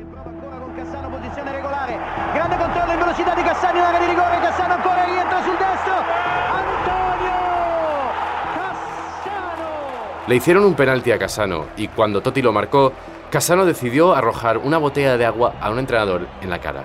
Le 10.26 10.34
hicieron 10.34 10.64
un 10.64 10.74
penalti 10.74 11.12
a 11.12 11.18
Casano 11.18 11.66
y 11.76 11.86
cuando 11.86 12.20
Totti 12.20 12.42
lo 12.42 12.52
marcó, 12.52 12.92
Casano 13.30 13.64
decidió 13.64 14.12
arrojar 14.12 14.58
una 14.58 14.76
botella 14.76 15.16
de 15.16 15.24
agua 15.24 15.54
a 15.60 15.70
un 15.70 15.78
entrenador 15.78 16.26
en 16.42 16.50
la 16.50 16.60
cara. 16.60 16.82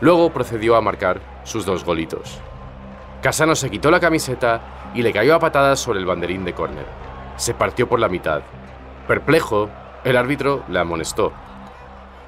Luego 0.00 0.32
procedió 0.32 0.76
a 0.76 0.80
marcar 0.80 1.20
sus 1.42 1.66
dos 1.66 1.84
golitos. 1.84 2.38
Casano 3.20 3.56
se 3.56 3.68
quitó 3.68 3.90
la 3.90 3.98
camiseta 3.98 4.60
y 4.94 5.02
le 5.02 5.12
cayó 5.12 5.34
a 5.34 5.40
patadas 5.40 5.80
sobre 5.80 5.98
el 5.98 6.06
banderín 6.06 6.44
de 6.44 6.54
córner. 6.54 6.86
Se 7.36 7.52
partió 7.54 7.88
por 7.88 7.98
la 7.98 8.08
mitad. 8.08 8.42
Perplejo, 9.12 9.68
el 10.04 10.16
árbitro 10.16 10.64
le 10.70 10.78
amonestó. 10.78 11.34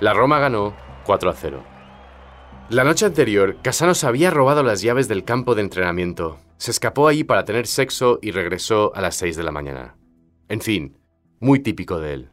La 0.00 0.12
Roma 0.12 0.38
ganó 0.38 0.75
4 1.07 1.31
a 1.31 1.33
0. 1.33 1.62
La 2.69 2.85
noche 2.85 3.07
anterior, 3.07 3.57
Casano 3.62 3.95
se 3.95 4.07
había 4.07 4.31
robado 4.31 4.62
las 4.62 4.83
llaves 4.83 5.09
del 5.09 5.25
campo 5.25 5.55
de 5.55 5.62
entrenamiento. 5.62 6.41
Se 6.59 6.71
escapó 6.71 7.09
allí 7.09 7.25
para 7.25 7.47
tener 7.47 7.67
sexo 7.67 8.19
y 8.21 8.33
regresó 8.33 8.95
a 8.95 9.00
las 9.00 9.17
6 9.17 9.35
de 9.35 9.43
la 9.45 9.50
mañana. 9.50 9.97
En 10.50 10.61
fin, 10.61 10.99
muy 11.41 11.61
típico 11.61 12.00
de 12.00 12.12
él. 12.12 12.31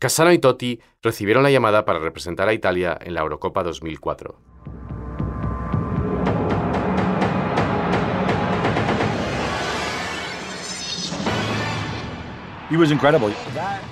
Casano 0.00 0.32
y 0.32 0.40
Totti 0.40 0.80
recibieron 1.00 1.44
la 1.44 1.52
llamada 1.52 1.84
para 1.84 2.00
representar 2.00 2.48
a 2.48 2.54
Italia 2.54 2.98
en 3.00 3.14
la 3.14 3.20
Eurocopa 3.20 3.62
2004. 3.62 4.36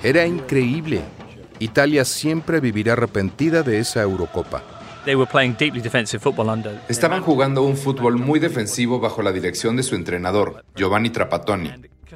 Era 0.02 0.26
increíble. 0.26 1.02
Italia 1.58 2.04
siempre 2.04 2.60
vivirá 2.60 2.92
arrepentida 2.92 3.62
de 3.62 3.80
esa 3.80 4.02
Eurocopa. 4.02 4.62
They 5.04 5.14
were 5.14 5.30
playing 5.30 5.56
deeply 5.58 5.80
defensive 5.80 6.20
football 6.22 6.48
under. 6.48 6.80
Estaban 6.88 7.22
jugando 7.22 7.62
un 7.62 7.76
fútbol 7.76 8.16
muy 8.18 8.40
defensivo 8.40 9.00
bajo 9.00 9.22
la 9.22 9.32
dirección 9.32 9.74
de 9.76 9.82
su 9.82 9.94
entrenador, 9.94 10.64
Giovanni 10.76 11.10
Trapattoni, 11.10 11.72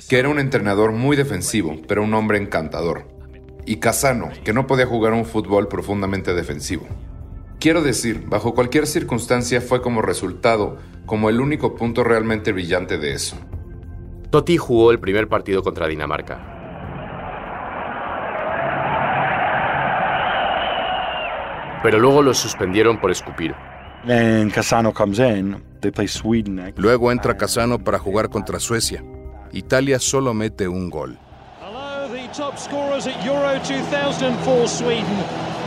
que 0.09 0.18
era 0.18 0.29
un 0.29 0.38
entrenador 0.38 0.92
muy 0.92 1.16
defensivo, 1.16 1.81
pero 1.88 2.05
un 2.05 2.14
hombre 2.14 2.38
encantador. 2.38 3.09
Y 3.64 3.77
Casano, 3.77 4.31
que 4.44 4.53
no 4.53 4.66
podía 4.66 4.87
jugar 4.87 5.12
un 5.12 5.25
fútbol 5.25 5.68
profundamente 5.68 6.35
defensivo. 6.35 6.87
Quiero 7.59 7.83
decir, 7.83 8.25
bajo 8.27 8.55
cualquier 8.55 8.87
circunstancia 8.87 9.61
fue 9.61 9.81
como 9.81 10.03
resultado, 10.03 10.79
como 11.07 11.31
el 11.31 11.40
único 11.40 11.77
punto 11.77 12.05
realmente 12.05 12.53
brillante 12.53 12.98
de 12.98 13.14
eso. 13.14 13.37
Totti 14.33 14.57
jugó 14.57 14.90
el 14.90 14.99
primer 14.99 15.29
partido 15.29 15.62
contra 15.62 15.87
Dinamarca. 15.87 16.40
Pero 21.83 21.99
luego 21.99 22.23
lo 22.23 22.33
suspendieron 22.33 22.99
por 22.99 23.11
escupir. 23.11 23.55
Luego 26.77 27.12
entra 27.12 27.37
Casano 27.37 27.79
para 27.79 27.99
jugar 27.99 28.31
contra 28.31 28.59
Suecia. 28.59 29.05
Italia 29.53 29.99
solo 29.99 30.33
mete 30.33 30.66
un 30.66 30.88
gol. 30.88 31.18
The 32.11 32.29
top 32.29 32.57
scorers 32.57 33.07
at 33.07 33.23
Euro 33.27 33.53
2004 33.59 34.66
Sweden 34.66 35.25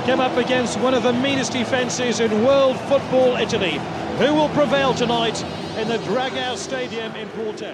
come 0.08 0.20
up 0.20 0.36
against 0.38 0.80
one 0.80 0.96
of 0.96 1.04
the 1.04 1.14
meanest 1.14 1.54
defences 1.54 2.20
in 2.20 2.32
world 2.44 2.76
football 2.90 3.38
Italy. 3.40 3.80
Who 4.18 4.34
will 4.34 4.48
prevail 4.50 4.94
tonight 4.94 5.44
in 5.78 5.90
the 5.90 5.98
Dragao 6.08 6.56
Stadium 6.56 7.14
in 7.18 7.28
Porto? 7.36 7.74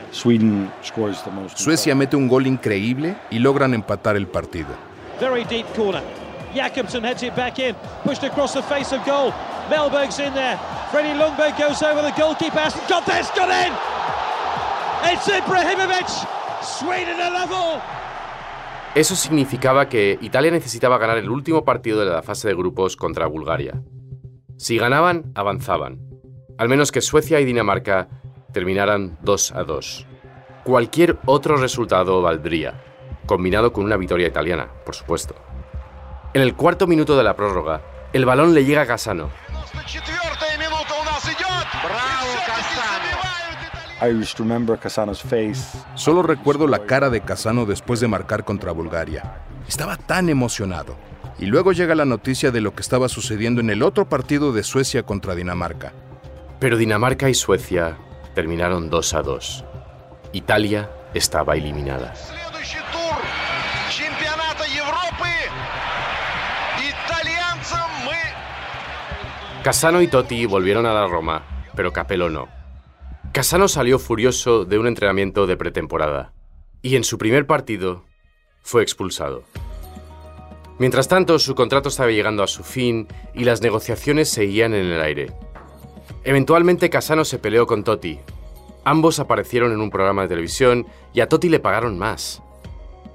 Suecia 1.53 1.93
mete 1.93 2.15
un 2.15 2.27
gol 2.27 2.47
increíble 2.47 3.15
y 3.29 3.37
logran 3.37 3.75
empatar 3.75 4.15
el 4.15 4.25
partido. 4.25 4.69
Very 5.19 5.43
deep 5.43 5.67
corner. 5.75 6.01
Jakobsen 6.55 7.03
heads 7.03 7.21
it 7.21 7.35
back 7.35 7.59
in, 7.59 7.75
pushed 8.03 8.23
across 8.23 8.53
the 8.53 8.63
face 8.63 8.91
of 8.91 9.05
goal. 9.05 9.31
Melberg's 9.69 10.17
in 10.17 10.33
there. 10.33 10.57
Freddie 10.89 11.13
Lundberg 11.13 11.55
goes 11.59 11.83
over 11.83 12.01
the 12.01 12.13
goalkeeper. 12.19 12.57
Hasn't 12.57 12.89
got 12.89 13.05
this, 13.05 13.29
got 13.35 13.49
in! 13.49 13.71
It's 15.13 15.27
Ibrahimovic! 15.27 16.09
Sweden 16.63 17.19
a 17.21 17.29
level! 17.29 17.79
Eso 18.95 19.15
significaba 19.15 19.87
que 19.87 20.17
Italia 20.21 20.49
necesitaba 20.49 20.97
ganar 20.97 21.19
el 21.19 21.29
último 21.29 21.63
partido 21.63 21.99
de 21.99 22.07
la 22.07 22.23
fase 22.23 22.47
de 22.47 22.55
grupos 22.55 22.97
contra 22.97 23.27
Bulgaria. 23.27 23.79
Si 24.57 24.79
ganaban, 24.79 25.31
avanzaban. 25.35 26.10
Al 26.61 26.69
menos 26.69 26.91
que 26.91 27.01
Suecia 27.01 27.39
y 27.39 27.45
Dinamarca 27.45 28.07
terminaran 28.53 29.17
2 29.23 29.53
a 29.53 29.63
2. 29.63 30.05
Cualquier 30.63 31.17
otro 31.25 31.57
resultado 31.57 32.21
valdría, 32.21 32.79
combinado 33.25 33.73
con 33.73 33.83
una 33.83 33.97
victoria 33.97 34.27
italiana, 34.27 34.67
por 34.85 34.93
supuesto. 34.93 35.33
En 36.35 36.43
el 36.43 36.53
cuarto 36.53 36.85
minuto 36.85 37.17
de 37.17 37.23
la 37.23 37.35
prórroga, 37.35 37.81
el 38.13 38.25
balón 38.25 38.53
le 38.53 38.63
llega 38.63 38.83
a 38.83 38.85
Casano. 38.85 39.31
Solo 45.95 46.21
recuerdo 46.21 46.67
la 46.67 46.85
cara 46.85 47.09
de 47.09 47.21
Casano 47.21 47.65
después 47.65 47.99
de 48.01 48.07
marcar 48.07 48.45
contra 48.45 48.71
Bulgaria. 48.71 49.41
Estaba 49.67 49.97
tan 49.97 50.29
emocionado. 50.29 50.95
Y 51.39 51.47
luego 51.47 51.71
llega 51.71 51.95
la 51.95 52.05
noticia 52.05 52.51
de 52.51 52.61
lo 52.61 52.75
que 52.75 52.81
estaba 52.81 53.09
sucediendo 53.09 53.61
en 53.61 53.71
el 53.71 53.81
otro 53.81 54.07
partido 54.07 54.53
de 54.53 54.61
Suecia 54.61 55.01
contra 55.01 55.33
Dinamarca. 55.33 55.91
Pero 56.61 56.77
Dinamarca 56.77 57.27
y 57.27 57.33
Suecia 57.33 57.97
terminaron 58.35 58.91
2 58.91 59.13
a 59.15 59.23
2. 59.23 59.65
Italia 60.33 60.91
estaba 61.11 61.55
eliminada. 61.55 62.13
Casano 69.63 70.03
y 70.03 70.07
Totti 70.07 70.45
volvieron 70.45 70.85
a 70.85 70.93
la 70.93 71.07
Roma, 71.07 71.65
pero 71.75 71.91
Capello 71.91 72.29
no. 72.29 72.47
Casano 73.31 73.67
salió 73.67 73.97
furioso 73.97 74.63
de 74.63 74.77
un 74.77 74.85
entrenamiento 74.85 75.47
de 75.47 75.57
pretemporada 75.57 76.31
y 76.83 76.95
en 76.95 77.03
su 77.03 77.17
primer 77.17 77.47
partido 77.47 78.05
fue 78.61 78.83
expulsado. 78.83 79.45
Mientras 80.77 81.07
tanto, 81.07 81.39
su 81.39 81.55
contrato 81.55 81.89
estaba 81.89 82.11
llegando 82.11 82.43
a 82.43 82.47
su 82.47 82.63
fin 82.63 83.07
y 83.33 83.45
las 83.45 83.63
negociaciones 83.63 84.29
seguían 84.29 84.75
en 84.75 84.85
el 84.85 85.01
aire. 85.01 85.33
Eventualmente 86.23 86.91
Casano 86.91 87.25
se 87.25 87.39
peleó 87.39 87.65
con 87.65 87.83
Totti. 87.83 88.19
Ambos 88.83 89.19
aparecieron 89.19 89.71
en 89.71 89.81
un 89.81 89.89
programa 89.89 90.21
de 90.21 90.27
televisión 90.27 90.85
y 91.13 91.21
a 91.21 91.27
Totti 91.27 91.49
le 91.49 91.59
pagaron 91.59 91.97
más. 91.97 92.41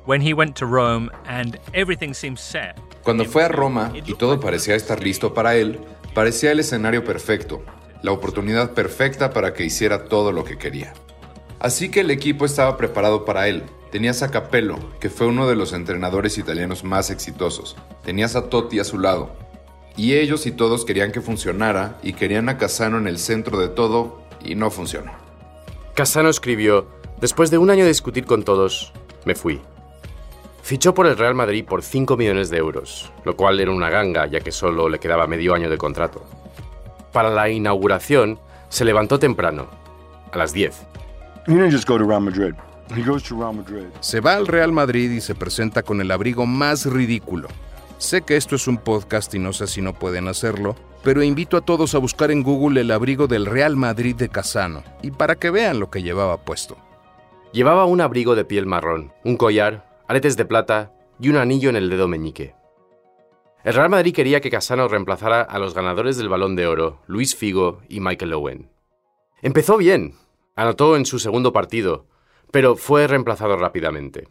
When 0.07 0.23
he 0.23 0.35
went 0.35 0.57
to 0.59 0.67
Rome 0.67 1.11
and 1.27 1.59
everything 1.73 2.13
seemed 2.13 2.39
set. 2.39 2.77
Cuando 3.03 3.25
fue 3.25 3.45
a 3.45 3.49
Roma 3.49 3.93
y 3.95 4.15
todo 4.15 4.41
parecía 4.41 4.75
estar 4.75 5.03
listo 5.03 5.35
para 5.35 5.55
él, 5.55 5.81
parecía 6.15 6.51
el 6.51 6.61
escenario 6.61 7.05
perfecto, 7.05 7.63
la 8.03 8.11
oportunidad 8.11 8.73
perfecta 8.73 9.33
para 9.33 9.53
que 9.53 9.65
hiciera 9.65 10.07
todo 10.07 10.33
lo 10.33 10.45
que 10.45 10.59
quería. 10.59 10.93
Así 11.61 11.91
que 11.91 12.01
el 12.01 12.11
equipo 12.11 12.45
estaba 12.45 12.77
preparado 12.77 13.25
para 13.25 13.47
él. 13.49 13.63
Tenías 13.93 14.23
a 14.23 14.31
Capello, 14.31 14.77
que 14.99 15.11
fue 15.11 15.29
uno 15.29 15.49
de 15.49 15.55
los 15.55 15.73
entrenadores 15.73 16.39
italianos 16.39 16.83
más 16.83 17.11
exitosos. 17.11 17.77
Tenías 18.05 18.35
a 18.35 18.49
Totti 18.49 18.81
a 18.81 18.85
su 18.85 18.99
lado. 18.99 19.31
Y 19.97 20.15
ellos 20.15 20.47
y 20.47 20.53
todos 20.53 20.85
querían 20.85 21.13
que 21.13 21.21
funcionara 21.21 21.99
y 22.03 22.13
querían 22.13 22.49
a 22.49 22.59
Casano 22.59 22.99
en 22.99 23.07
el 23.07 23.19
centro 23.19 23.59
de 23.59 23.69
todo 23.69 24.21
y 24.45 24.55
no 24.55 24.71
funcionó. 24.71 25.13
Casano 25.95 26.29
escribió, 26.29 26.87
Después 27.21 27.51
de 27.51 27.57
un 27.57 27.71
año 27.71 27.85
de 27.85 27.89
discutir 27.89 28.27
con 28.27 28.43
todos, 28.43 28.93
me 29.25 29.35
fui. 29.35 29.63
Fichó 30.63 30.93
por 30.93 31.07
el 31.07 31.17
Real 31.17 31.35
Madrid 31.35 31.65
por 31.65 31.83
5 31.83 32.15
millones 32.17 32.51
de 32.51 32.59
euros, 32.59 33.11
lo 33.25 33.37
cual 33.37 33.59
era 33.59 33.71
una 33.71 33.89
ganga 33.89 34.27
ya 34.27 34.41
que 34.41 34.53
solo 34.53 34.91
le 34.91 34.99
quedaba 34.99 35.27
medio 35.27 35.55
año 35.55 35.71
de 35.71 35.79
contrato. 35.79 36.23
Para 37.13 37.31
la 37.31 37.49
inauguración, 37.49 38.39
se 38.69 38.85
levantó 38.85 39.19
temprano, 39.19 39.69
a 40.31 40.37
las 40.37 40.53
10. 40.53 40.75
He 41.47 41.55
didn't 41.55 41.73
just 41.73 41.89
go 41.89 41.97
to 41.97 42.05
Real 42.05 42.21
Madrid. 42.21 42.55
He 42.95 43.03
goes 43.03 43.23
to 43.23 43.37
Real 43.37 43.55
Madrid. 43.55 43.87
Se 44.01 44.21
va 44.21 44.35
al 44.35 44.47
Real 44.47 44.73
Madrid 44.73 45.11
y 45.13 45.23
se 45.23 45.35
presenta 45.35 45.83
con 45.83 46.03
el 46.03 46.11
abrigo 46.11 46.45
más 46.45 46.85
ridículo. 46.85 47.49
Sé 47.99 48.23
que 48.23 48.37
esto 48.37 48.57
es 48.57 48.69
un 48.69 48.77
podcast 48.77 49.35
y 49.35 49.39
no 49.39 49.55
sé 49.55 49.67
si 49.67 49.81
no 49.81 49.95
pueden 49.95 50.29
hacerlo, 50.29 50.77
pero 51.03 51.23
invito 51.23 51.57
a 51.57 51.63
todos 51.63 51.95
a 51.95 51.99
buscar 51.99 52.31
en 52.31 52.43
Google 52.43 52.83
el 52.83 52.91
abrigo 52.91 53.27
del 53.27 53.47
Real 53.47 53.75
Madrid 53.75 54.15
de 54.15 54.29
Casano 54.29 54.85
y 55.03 55.11
para 55.13 55.37
que 55.37 55.51
vean 55.51 55.81
lo 55.81 55.91
que 55.91 56.03
llevaba 56.03 56.45
puesto. 56.45 56.77
Llevaba 57.53 57.87
un 57.87 58.03
abrigo 58.03 58.35
de 58.35 58.45
piel 58.45 58.67
marrón, 58.67 59.15
un 59.25 59.39
collar, 59.39 60.03
aretes 60.09 60.37
de 60.37 60.45
plata 60.45 60.93
y 61.19 61.31
un 61.31 61.37
anillo 61.37 61.71
en 61.71 61.77
el 61.77 61.89
dedo 61.89 62.07
meñique. 62.07 62.55
El 63.65 63.73
Real 63.73 63.89
Madrid 63.89 64.15
quería 64.15 64.43
que 64.43 64.51
Casano 64.51 64.89
reemplazara 64.89 65.41
a 65.41 65.59
los 65.59 65.73
ganadores 65.73 66.19
del 66.19 66.29
Balón 66.29 66.55
de 66.55 66.67
Oro, 66.67 67.01
Luis 67.07 67.35
Figo 67.35 67.81
y 67.89 68.01
Michael 68.01 68.35
Owen. 68.35 68.71
Empezó 69.41 69.79
bien, 69.79 70.15
anotó 70.55 70.97
en 70.97 71.07
su 71.07 71.19
segundo 71.19 71.53
partido, 71.53 72.07
pero 72.51 72.77
fue 72.77 73.07
reemplazado 73.07 73.57
rápidamente. 73.57 74.29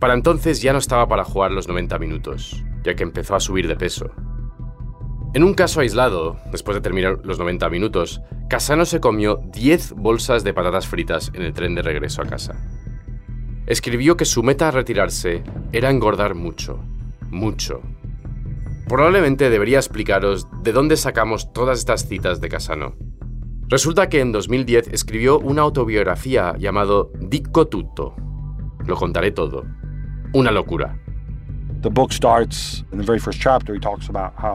Para 0.00 0.14
entonces 0.14 0.62
ya 0.62 0.72
no 0.72 0.78
estaba 0.78 1.06
para 1.08 1.24
jugar 1.24 1.52
los 1.52 1.68
90 1.68 1.98
minutos, 1.98 2.64
ya 2.82 2.94
que 2.94 3.02
empezó 3.02 3.36
a 3.36 3.40
subir 3.40 3.68
de 3.68 3.76
peso. 3.76 4.10
En 5.34 5.44
un 5.44 5.52
caso 5.52 5.80
aislado, 5.80 6.38
después 6.50 6.74
de 6.74 6.80
terminar 6.80 7.20
los 7.22 7.38
90 7.38 7.68
minutos, 7.68 8.22
Casano 8.48 8.86
se 8.86 8.98
comió 8.98 9.42
10 9.52 9.92
bolsas 9.92 10.42
de 10.42 10.54
patatas 10.54 10.88
fritas 10.88 11.30
en 11.34 11.42
el 11.42 11.52
tren 11.52 11.74
de 11.74 11.82
regreso 11.82 12.22
a 12.22 12.26
casa. 12.26 12.58
Escribió 13.66 14.16
que 14.16 14.24
su 14.24 14.42
meta 14.42 14.68
a 14.68 14.70
retirarse 14.70 15.44
era 15.70 15.90
engordar 15.90 16.34
mucho, 16.34 16.82
mucho. 17.28 17.82
Probablemente 18.88 19.50
debería 19.50 19.78
explicaros 19.78 20.48
de 20.62 20.72
dónde 20.72 20.96
sacamos 20.96 21.52
todas 21.52 21.78
estas 21.78 22.08
citas 22.08 22.40
de 22.40 22.48
Casano. 22.48 22.96
Resulta 23.68 24.08
que 24.08 24.20
en 24.20 24.32
2010 24.32 24.88
escribió 24.88 25.38
una 25.38 25.62
autobiografía 25.62 26.56
llamado 26.58 27.12
Dico 27.20 27.68
Tutto. 27.68 28.16
Lo 28.84 28.96
contaré 28.96 29.30
todo. 29.30 29.64
Una 30.32 30.52
locura. 30.52 30.96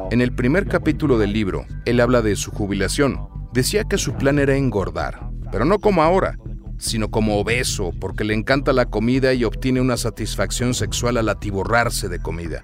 En 0.10 0.22
el 0.22 0.34
primer 0.34 0.68
capítulo 0.68 1.18
del 1.18 1.34
libro, 1.34 1.66
él 1.84 2.00
habla 2.00 2.22
de 2.22 2.38
su 2.38 2.50
jubilación. 2.52 3.28
Decía 3.52 3.84
que 3.84 3.98
su 3.98 4.14
plan 4.14 4.40
era 4.40 4.56
engordar, 4.56 5.30
pero 5.52 5.66
no 5.66 5.80
como 5.80 6.02
ahora, 6.02 6.38
sino 6.78 7.12
como 7.12 7.38
obeso, 7.38 7.92
porque 8.00 8.24
le 8.24 8.34
encanta 8.34 8.72
la 8.72 8.86
comida 8.86 9.34
y 9.34 9.44
obtiene 9.44 9.82
una 9.82 9.98
satisfacción 9.98 10.74
sexual 10.74 11.18
al 11.18 11.28
atiborrarse 11.28 12.08
de 12.08 12.22
comida. 12.22 12.64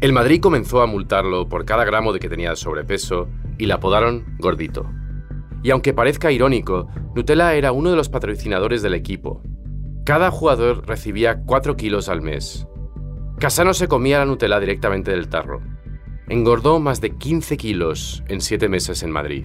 El 0.00 0.12
Madrid 0.12 0.40
comenzó 0.40 0.82
a 0.82 0.86
multarlo 0.86 1.48
por 1.48 1.64
cada 1.64 1.84
gramo 1.84 2.12
de 2.12 2.20
que 2.20 2.28
tenía 2.28 2.50
de 2.50 2.56
sobrepeso 2.56 3.28
y 3.58 3.66
le 3.66 3.72
apodaron 3.72 4.36
Gordito. 4.38 4.88
Y 5.64 5.70
aunque 5.70 5.94
parezca 5.94 6.30
irónico, 6.30 6.86
Nutella 7.16 7.54
era 7.54 7.72
uno 7.72 7.90
de 7.90 7.96
los 7.96 8.08
patrocinadores 8.08 8.82
del 8.82 8.94
equipo. 8.94 9.42
Cada 10.08 10.30
jugador 10.30 10.86
recibía 10.86 11.42
4 11.44 11.76
kilos 11.76 12.08
al 12.08 12.22
mes. 12.22 12.66
Casano 13.38 13.74
se 13.74 13.88
comía 13.88 14.18
la 14.18 14.24
Nutella 14.24 14.58
directamente 14.58 15.10
del 15.10 15.28
tarro. 15.28 15.60
Engordó 16.28 16.80
más 16.80 17.02
de 17.02 17.10
15 17.10 17.58
kilos 17.58 18.24
en 18.26 18.40
7 18.40 18.70
meses 18.70 19.02
en 19.02 19.10
Madrid. 19.10 19.44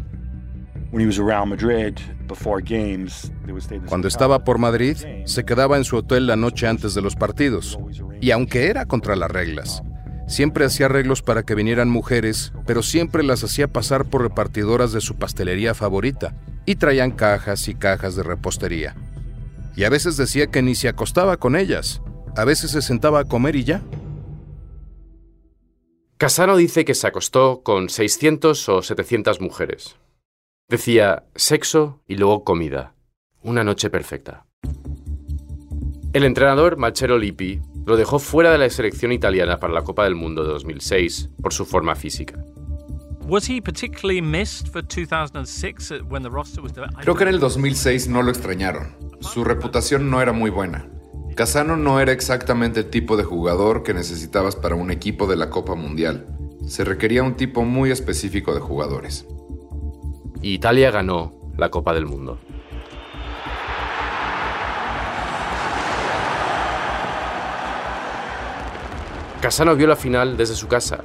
Cuando 3.88 4.08
estaba 4.08 4.46
por 4.46 4.58
Madrid, 4.58 4.96
se 5.26 5.44
quedaba 5.44 5.76
en 5.76 5.84
su 5.84 5.98
hotel 5.98 6.28
la 6.28 6.38
noche 6.38 6.66
antes 6.66 6.94
de 6.94 7.02
los 7.02 7.18
partidos. 7.18 7.78
Y 8.22 8.32
aunque 8.32 8.68
era 8.68 8.86
contra 8.86 9.18
las 9.18 9.30
reglas, 9.30 9.84
siempre 10.28 10.64
hacía 10.64 10.86
arreglos 10.86 11.22
para 11.22 11.44
que 11.44 11.56
vinieran 11.56 11.90
mujeres, 11.90 12.54
pero 12.66 12.84
siempre 12.84 13.24
las 13.24 13.44
hacía 13.44 13.68
pasar 13.68 14.06
por 14.06 14.22
repartidoras 14.22 14.94
de 14.94 15.02
su 15.02 15.16
pastelería 15.18 15.74
favorita, 15.74 16.38
y 16.66 16.76
traían 16.76 17.12
cajas 17.12 17.68
y 17.68 17.76
cajas 17.76 18.16
de 18.16 18.24
repostería. 18.24 18.96
Y 19.76 19.86
a 19.86 19.90
veces 19.90 20.18
decía 20.18 20.48
que 20.48 20.62
ni 20.62 20.76
se 20.76 20.88
acostaba 20.88 21.38
con 21.38 21.56
ellas, 21.56 22.02
a 22.36 22.46
veces 22.46 22.72
se 22.72 22.82
sentaba 22.82 23.20
a 23.20 23.26
comer 23.26 23.56
y 23.56 23.64
ya. 23.64 23.82
Casano 26.18 26.56
dice 26.56 26.86
que 26.86 26.94
se 26.94 27.08
acostó 27.08 27.64
con 27.64 27.90
600 27.90 28.70
o 28.70 28.82
700 28.82 29.42
mujeres. 29.42 29.98
Decía 30.70 31.26
sexo 31.36 32.02
y 32.08 32.16
luego 32.16 32.44
comida. 32.44 32.96
Una 33.42 33.64
noche 33.64 33.90
perfecta. 33.90 34.46
El 36.14 36.24
entrenador 36.24 36.78
Marcello 36.78 37.18
Lippi 37.18 37.60
lo 37.86 37.98
dejó 37.98 38.20
fuera 38.20 38.52
de 38.52 38.58
la 38.60 38.70
selección 38.70 39.12
italiana 39.12 39.60
para 39.60 39.74
la 39.74 39.84
Copa 39.84 40.06
del 40.06 40.16
Mundo 40.16 40.44
de 40.44 40.50
2006 40.50 41.32
por 41.42 41.54
su 41.54 41.66
forma 41.66 41.96
física. 41.96 42.44
Was 43.26 43.48
he 43.48 43.62
particularly 43.62 44.22
missed 44.22 44.68
for 44.68 44.82
2006 44.82 45.92
uh, 45.92 46.00
when 46.10 46.24
the 46.24 46.30
roster 46.30 46.62
was 46.62 46.74
developed? 46.74 47.04
Creo 47.04 47.16
que 47.16 47.24
en 47.24 47.30
el 47.30 47.40
2006 47.40 48.10
no 48.10 48.22
lo 48.22 48.32
extrañaron. 48.32 48.98
Su 49.22 49.46
reputación 49.46 50.10
no 50.10 50.22
era 50.22 50.34
muy 50.34 50.50
buena. 50.50 50.86
Casano 51.34 51.78
no 51.78 52.02
era 52.02 52.12
exactamente 52.12 52.82
el 52.82 52.90
tipo 52.90 53.16
de 53.16 53.24
jugador 53.24 53.84
que 53.84 53.94
necesitabas 53.94 54.58
para 54.58 54.76
un 54.76 54.92
equipo 54.92 55.26
de 55.26 55.38
la 55.38 55.50
Copa 55.50 55.74
Mundial. 55.74 56.28
Se 56.68 56.84
requería 56.84 57.24
un 57.24 57.36
tipo 57.36 57.64
muy 57.64 57.92
específico 57.92 58.54
de 58.54 58.60
jugadores. 58.60 59.26
Italia 60.42 60.92
ganó 60.92 61.32
la 61.58 61.70
Copa 61.70 61.94
del 61.94 62.06
Mundo. 62.06 62.40
Casano 69.42 69.76
vio 69.76 69.88
la 69.88 69.96
final 69.96 70.38
desde 70.38 70.56
su 70.56 70.68
casa, 70.68 71.04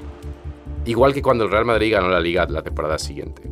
igual 0.89 1.13
que 1.13 1.23
cuando 1.23 1.45
el 1.45 1.51
Real 1.51 1.67
Madrid 1.67 1.93
ganó 1.93 2.09
la 2.09 2.21
liga 2.21 2.47
la 2.49 2.63
temporada 2.63 2.99
siguiente. 2.99 3.43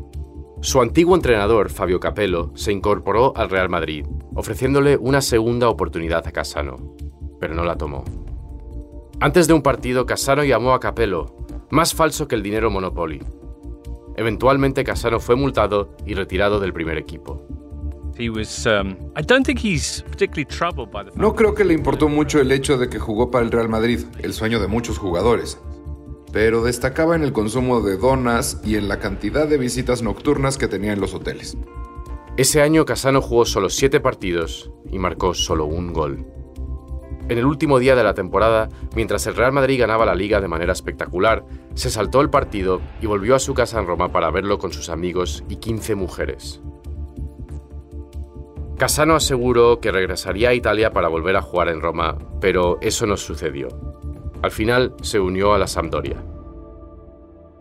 Su 0.62 0.80
antiguo 0.80 1.14
entrenador, 1.14 1.68
Fabio 1.68 2.00
Capello, 2.00 2.50
se 2.54 2.72
incorporó 2.72 3.36
al 3.36 3.50
Real 3.50 3.68
Madrid, 3.68 4.06
ofreciéndole 4.34 4.96
una 4.96 5.20
segunda 5.20 5.68
oportunidad 5.68 6.26
a 6.26 6.32
Casano, 6.32 6.96
pero 7.38 7.54
no 7.54 7.62
la 7.64 7.76
tomó. 7.76 8.04
Antes 9.20 9.46
de 9.46 9.52
un 9.52 9.62
partido, 9.62 10.06
Casano 10.06 10.44
llamó 10.44 10.72
a 10.72 10.80
Capello, 10.80 11.36
más 11.70 11.94
falso 11.94 12.26
que 12.26 12.36
el 12.36 12.42
dinero 12.42 12.70
Monopoly. 12.70 13.22
Eventualmente, 14.16 14.82
Casano 14.82 15.20
fue 15.20 15.36
multado 15.36 15.94
y 16.06 16.14
retirado 16.14 16.58
del 16.58 16.72
primer 16.72 16.96
equipo. 16.96 17.46
He 18.18 18.30
was. 18.30 18.64
Um, 18.66 18.96
I 19.14 19.20
don't 19.20 19.44
think 19.44 19.58
he's 19.62 20.02
particularly 20.08 20.46
troubled 20.46 20.90
by 20.90 21.04
the 21.04 21.10
fact 21.10 21.20
No 21.20 21.34
creo 21.34 21.54
que 21.54 21.64
le 21.64 21.74
importó 21.74 22.08
mucho 22.08 22.40
el 22.40 22.50
hecho 22.50 22.78
de 22.78 22.88
que 22.88 22.98
jugó 22.98 23.30
para 23.30 23.44
el 23.44 23.52
Real 23.52 23.68
Madrid, 23.68 24.00
el 24.22 24.32
sueño 24.32 24.58
de 24.58 24.68
muchos 24.68 24.96
jugadores, 24.96 25.60
pero 26.36 26.62
destacaba 26.62 27.16
en 27.16 27.22
el 27.22 27.32
consumo 27.32 27.80
de 27.80 27.96
donas 27.96 28.60
y 28.62 28.76
en 28.76 28.88
la 28.88 28.98
cantidad 28.98 29.48
de 29.48 29.56
visitas 29.56 30.02
nocturnas 30.02 30.58
que 30.58 30.68
tenía 30.68 30.92
en 30.92 31.00
los 31.00 31.14
hoteles. 31.14 31.56
Ese 32.36 32.60
año 32.60 32.84
Casano 32.84 33.22
jugó 33.22 33.46
solo 33.46 33.70
siete 33.70 34.00
partidos 34.00 34.70
y 34.92 34.98
marcó 34.98 35.32
solo 35.32 35.64
un 35.64 35.94
gol. 35.94 36.26
En 37.30 37.38
el 37.38 37.46
último 37.46 37.78
día 37.78 37.96
de 37.96 38.04
la 38.04 38.12
temporada, 38.12 38.68
mientras 38.94 39.26
el 39.26 39.34
Real 39.34 39.52
Madrid 39.52 39.80
ganaba 39.80 40.04
la 40.04 40.14
liga 40.14 40.42
de 40.42 40.46
manera 40.46 40.74
espectacular, 40.74 41.42
se 41.72 41.88
saltó 41.88 42.20
el 42.20 42.28
partido 42.28 42.82
y 43.00 43.06
volvió 43.06 43.34
a 43.34 43.38
su 43.38 43.54
casa 43.54 43.80
en 43.80 43.86
Roma 43.86 44.12
para 44.12 44.30
verlo 44.30 44.58
con 44.58 44.74
sus 44.74 44.90
amigos 44.90 45.42
y 45.48 45.56
15 45.56 45.94
mujeres. 45.94 46.60
Casano 48.76 49.14
aseguró 49.14 49.80
que 49.80 49.90
regresaría 49.90 50.50
a 50.50 50.54
Italia 50.54 50.92
para 50.92 51.08
volver 51.08 51.36
a 51.36 51.40
jugar 51.40 51.70
en 51.70 51.80
Roma, 51.80 52.18
pero 52.42 52.76
eso 52.82 53.06
no 53.06 53.16
sucedió. 53.16 53.68
Al 54.42 54.50
final 54.50 54.94
se 55.02 55.20
unió 55.20 55.54
a 55.54 55.58
la 55.58 55.66
Sampdoria. 55.66 56.22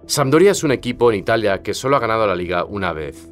Sampdoria 0.08 0.52
es 0.52 0.64
un 0.64 0.72
equipo 0.72 1.12
en 1.12 1.20
Italia 1.20 1.64
que 1.64 1.74
solo 1.74 1.96
ha 1.96 2.00
ganado 2.00 2.28
la 2.28 2.36
liga 2.36 2.64
una 2.64 2.94
vez. 2.94 3.32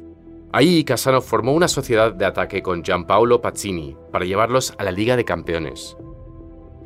Ahí 0.52 0.84
Casano 0.84 1.20
formó 1.20 1.52
una 1.52 1.68
sociedad 1.68 2.12
de 2.12 2.24
ataque 2.24 2.62
con 2.62 2.82
Gianpaolo 2.82 3.40
Pazzini 3.40 3.96
para 4.12 4.24
llevarlos 4.24 4.74
a 4.78 4.84
la 4.84 4.92
Liga 4.92 5.16
de 5.16 5.24
Campeones. 5.24 5.96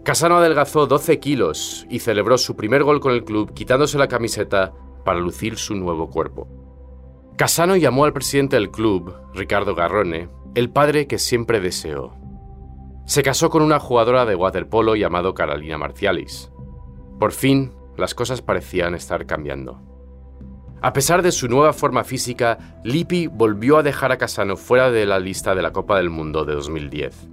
Casano 0.05 0.38
adelgazó 0.38 0.87
12 0.87 1.21
kilos 1.21 1.87
y 1.90 1.99
celebró 1.99 2.38
su 2.38 2.57
primer 2.57 2.83
gol 2.83 2.99
con 2.99 3.12
el 3.12 3.25
club 3.25 3.53
quitándose 3.53 3.99
la 3.99 4.09
camiseta 4.09 4.73
para 5.05 5.21
lucir 5.21 5.59
su 5.59 5.75
nuevo 5.75 6.09
cuerpo. 6.09 6.49
Casano 7.37 7.77
llamó 7.77 8.05
al 8.05 8.12
presidente 8.12 8.57
del 8.57 8.71
club, 8.71 9.14
Ricardo 9.35 9.75
Garrone, 9.75 10.29
el 10.55 10.71
padre 10.71 11.07
que 11.07 11.18
siempre 11.18 11.61
deseó. 11.61 12.14
Se 13.09 13.23
casó 13.23 13.49
con 13.49 13.62
una 13.62 13.81
jugadora 13.81 14.27
de 14.27 14.35
waterpolo 14.35 14.94
llamado 14.94 15.33
Carolina 15.33 15.79
Marcialis. 15.79 16.53
Por 17.18 17.33
fin, 17.33 17.73
las 17.97 18.14
cosas 18.14 18.42
parecían 18.42 18.94
estar 18.94 19.25
cambiando. 19.25 19.81
A 20.83 20.92
pesar 20.92 21.23
de 21.23 21.33
su 21.33 21.49
nueva 21.49 21.73
forma 21.73 22.05
física, 22.05 22.59
Lippi 22.85 23.27
volvió 23.27 23.79
a 23.79 23.83
dejar 23.83 24.12
a 24.12 24.18
Casano 24.18 24.59
fuera 24.59 24.90
de 24.90 25.07
la 25.07 25.18
lista 25.18 25.55
de 25.55 25.62
la 25.62 25.73
Copa 25.73 25.97
del 25.97 26.11
Mundo 26.11 26.44
de 26.44 26.53
2010. 26.53 27.29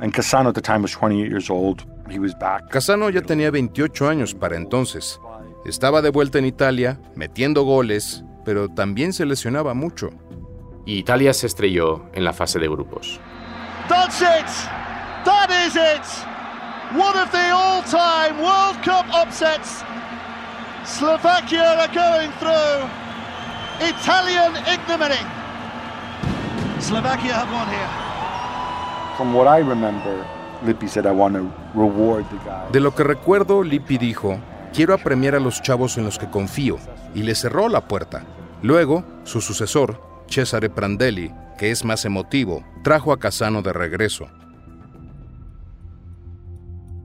And 0.00 0.12
Casano 0.12 0.48
at 0.48 0.56
the 0.56 0.60
time 0.60 0.82
was 0.82 0.96
28 0.96 1.30
years 1.30 1.48
old. 1.48 1.84
He 2.10 2.18
was 2.18 2.36
back. 2.40 2.68
Casano 2.68 3.08
ya 3.08 3.22
tenía 3.22 3.52
28 3.52 4.08
años 4.08 4.34
para 4.34 4.56
entonces. 4.56 5.20
Estaba 5.64 6.02
de 6.02 6.10
vuelta 6.10 6.40
en 6.40 6.44
Italia, 6.46 7.00
metiendo 7.14 7.62
goles, 7.62 8.24
pero 8.44 8.68
también 8.68 9.12
se 9.12 9.26
lesionaba 9.26 9.74
mucho. 9.74 10.10
y 10.88 10.96
Italia 10.96 11.34
se 11.34 11.46
estrelló 11.46 12.06
en 12.14 12.24
la 12.24 12.32
fase 12.32 12.58
de 12.58 12.66
grupos. 12.66 13.20
That's 13.88 14.22
it! 14.22 14.87
That 15.24 15.50
is 15.50 15.76
it! 15.76 16.06
One 16.96 17.16
of 17.18 17.30
the 17.32 17.50
all-time 17.50 18.40
World 18.40 18.82
Cup 18.82 19.06
upsets. 19.12 19.82
Slovakia 20.84 21.76
are 21.80 21.92
going 21.92 22.32
through. 22.40 22.88
Italian 23.80 24.56
ignominy. 24.66 25.20
Slovakia 26.80 27.34
have 27.34 27.52
won 27.52 27.68
here. 27.68 27.90
From 29.16 29.34
what 29.34 29.46
I 29.46 29.60
remember, 29.60 30.24
Lippi 30.64 30.88
said, 30.88 31.06
I 31.06 31.12
want 31.12 31.34
to 31.34 31.52
reward 31.74 32.24
the 32.30 32.38
guy. 32.44 32.70
De 32.72 32.80
lo 32.80 32.94
que 32.94 33.04
recuerdo, 33.04 33.62
Lippi 33.62 33.98
dijo, 33.98 34.38
quiero 34.72 34.94
apremiar 34.94 35.34
a 35.34 35.40
los 35.40 35.60
chavos 35.60 35.98
en 35.98 36.04
los 36.04 36.18
que 36.18 36.30
confío, 36.30 36.78
y 37.14 37.22
le 37.22 37.34
cerró 37.34 37.68
la 37.68 37.82
puerta. 37.82 38.24
Luego, 38.62 39.04
su 39.24 39.40
sucesor, 39.40 40.00
Cesare 40.28 40.70
Prandelli, 40.70 41.34
que 41.58 41.70
es 41.70 41.84
más 41.84 42.04
emotivo, 42.04 42.64
trajo 42.82 43.12
a 43.12 43.18
Casano 43.18 43.60
de 43.62 43.72
regreso. 43.72 44.28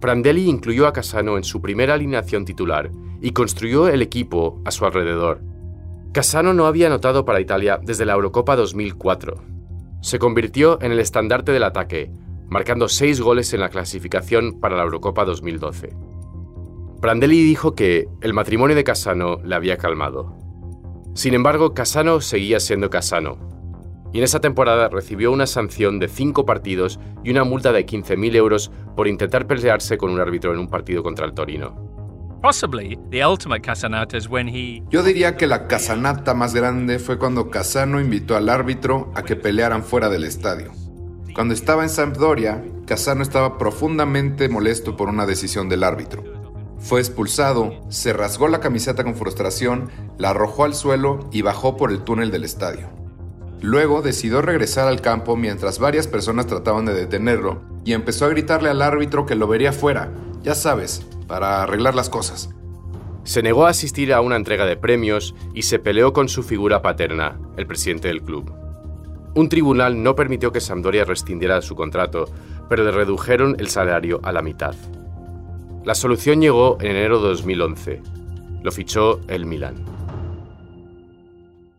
Prandelli 0.03 0.49
incluyó 0.49 0.85
a 0.85 0.91
Casano 0.91 1.37
en 1.37 1.45
su 1.45 1.61
primera 1.61 1.93
alineación 1.93 2.43
titular 2.43 2.91
y 3.21 3.31
construyó 3.31 3.87
el 3.87 4.01
equipo 4.01 4.61
a 4.65 4.71
su 4.71 4.83
alrededor. 4.83 5.39
Casano 6.11 6.53
no 6.53 6.65
había 6.65 6.87
anotado 6.87 7.23
para 7.23 7.39
Italia 7.39 7.79
desde 7.81 8.03
la 8.03 8.11
Eurocopa 8.11 8.57
2004. 8.57 9.41
Se 10.01 10.19
convirtió 10.19 10.77
en 10.81 10.91
el 10.91 10.99
estandarte 10.99 11.53
del 11.53 11.63
ataque, 11.63 12.11
marcando 12.49 12.89
seis 12.89 13.21
goles 13.21 13.53
en 13.53 13.61
la 13.61 13.69
clasificación 13.69 14.59
para 14.59 14.75
la 14.75 14.83
Eurocopa 14.83 15.23
2012. 15.23 15.95
Prandelli 16.99 17.41
dijo 17.41 17.73
que 17.73 18.09
el 18.19 18.33
matrimonio 18.33 18.75
de 18.75 18.83
Casano 18.83 19.37
le 19.41 19.55
había 19.55 19.77
calmado. 19.77 20.35
Sin 21.13 21.33
embargo, 21.33 21.73
Casano 21.73 22.19
seguía 22.19 22.59
siendo 22.59 22.89
Casano, 22.89 23.37
y 24.13 24.19
en 24.19 24.23
esa 24.23 24.39
temporada 24.39 24.87
recibió 24.87 25.31
una 25.31 25.47
sanción 25.47 25.99
de 25.99 26.07
cinco 26.07 26.45
partidos 26.45 26.99
y 27.23 27.31
una 27.31 27.43
multa 27.43 27.71
de 27.73 27.85
15.000 27.85 28.35
euros 28.35 28.71
por 28.95 29.07
intentar 29.07 29.47
pelearse 29.47 29.97
con 29.97 30.11
un 30.11 30.21
árbitro 30.21 30.53
en 30.53 30.59
un 30.59 30.69
partido 30.69 31.03
contra 31.03 31.25
el 31.25 31.33
Torino. 31.33 31.91
Yo 34.89 35.01
diría 35.01 35.35
que 35.35 35.47
la 35.47 35.67
casanata 35.67 36.33
más 36.33 36.53
grande 36.53 36.99
fue 36.99 37.17
cuando 37.17 37.49
Casano 37.49 37.99
invitó 37.99 38.35
al 38.35 38.49
árbitro 38.49 39.11
a 39.15 39.23
que 39.23 39.35
pelearan 39.35 39.83
fuera 39.83 40.09
del 40.09 40.25
estadio. 40.25 40.71
Cuando 41.33 41.53
estaba 41.53 41.83
en 41.83 41.89
Sampdoria, 41.89 42.63
Casano 42.85 43.23
estaba 43.23 43.57
profundamente 43.57 44.49
molesto 44.49 44.95
por 44.95 45.09
una 45.09 45.25
decisión 45.25 45.69
del 45.69 45.83
árbitro. 45.83 46.21
Fue 46.79 46.99
expulsado, 46.99 47.81
se 47.89 48.11
rasgó 48.11 48.49
la 48.49 48.59
camiseta 48.59 49.05
con 49.05 49.15
frustración, 49.15 49.89
la 50.17 50.31
arrojó 50.31 50.65
al 50.65 50.75
suelo 50.75 51.29
y 51.31 51.41
bajó 51.41 51.77
por 51.77 51.91
el 51.91 52.03
túnel 52.03 52.29
del 52.29 52.43
estadio. 52.43 53.02
Luego 53.63 54.01
decidió 54.01 54.41
regresar 54.41 54.89
al 54.89 54.99
campo 54.99 55.37
mientras 55.37 55.79
varias 55.79 56.05
personas 56.05 56.47
trataban 56.47 56.83
de 56.83 56.93
detenerlo 56.93 57.61
y 57.85 57.93
empezó 57.93 58.25
a 58.25 58.27
gritarle 58.27 58.69
al 58.69 58.81
árbitro 58.81 59.25
que 59.25 59.35
lo 59.35 59.47
vería 59.47 59.71
fuera, 59.71 60.11
ya 60.41 60.53
sabes, 60.53 61.07
para 61.27 61.63
arreglar 61.63 61.95
las 61.95 62.09
cosas. 62.09 62.49
Se 63.23 63.41
negó 63.41 63.65
a 63.65 63.69
asistir 63.69 64.11
a 64.11 64.19
una 64.19 64.35
entrega 64.35 64.65
de 64.65 64.75
premios 64.75 65.33
y 65.53 65.61
se 65.61 65.79
peleó 65.79 66.11
con 66.11 66.27
su 66.27 66.43
figura 66.43 66.81
paterna, 66.81 67.39
el 67.55 67.65
presidente 67.65 68.09
del 68.09 68.21
club. 68.21 68.51
Un 69.33 69.47
tribunal 69.47 70.03
no 70.03 70.13
permitió 70.13 70.51
que 70.51 70.59
Sampdoria 70.59 71.05
rescindiera 71.05 71.61
su 71.61 71.73
contrato, 71.73 72.25
pero 72.67 72.83
le 72.83 72.91
redujeron 72.91 73.55
el 73.59 73.69
salario 73.69 74.19
a 74.23 74.33
la 74.33 74.41
mitad. 74.41 74.75
La 75.85 75.95
solución 75.95 76.41
llegó 76.41 76.77
en 76.81 76.97
enero 76.97 77.21
de 77.21 77.29
2011. 77.29 78.01
Lo 78.61 78.73
fichó 78.73 79.21
el 79.29 79.45
Milan. 79.45 79.92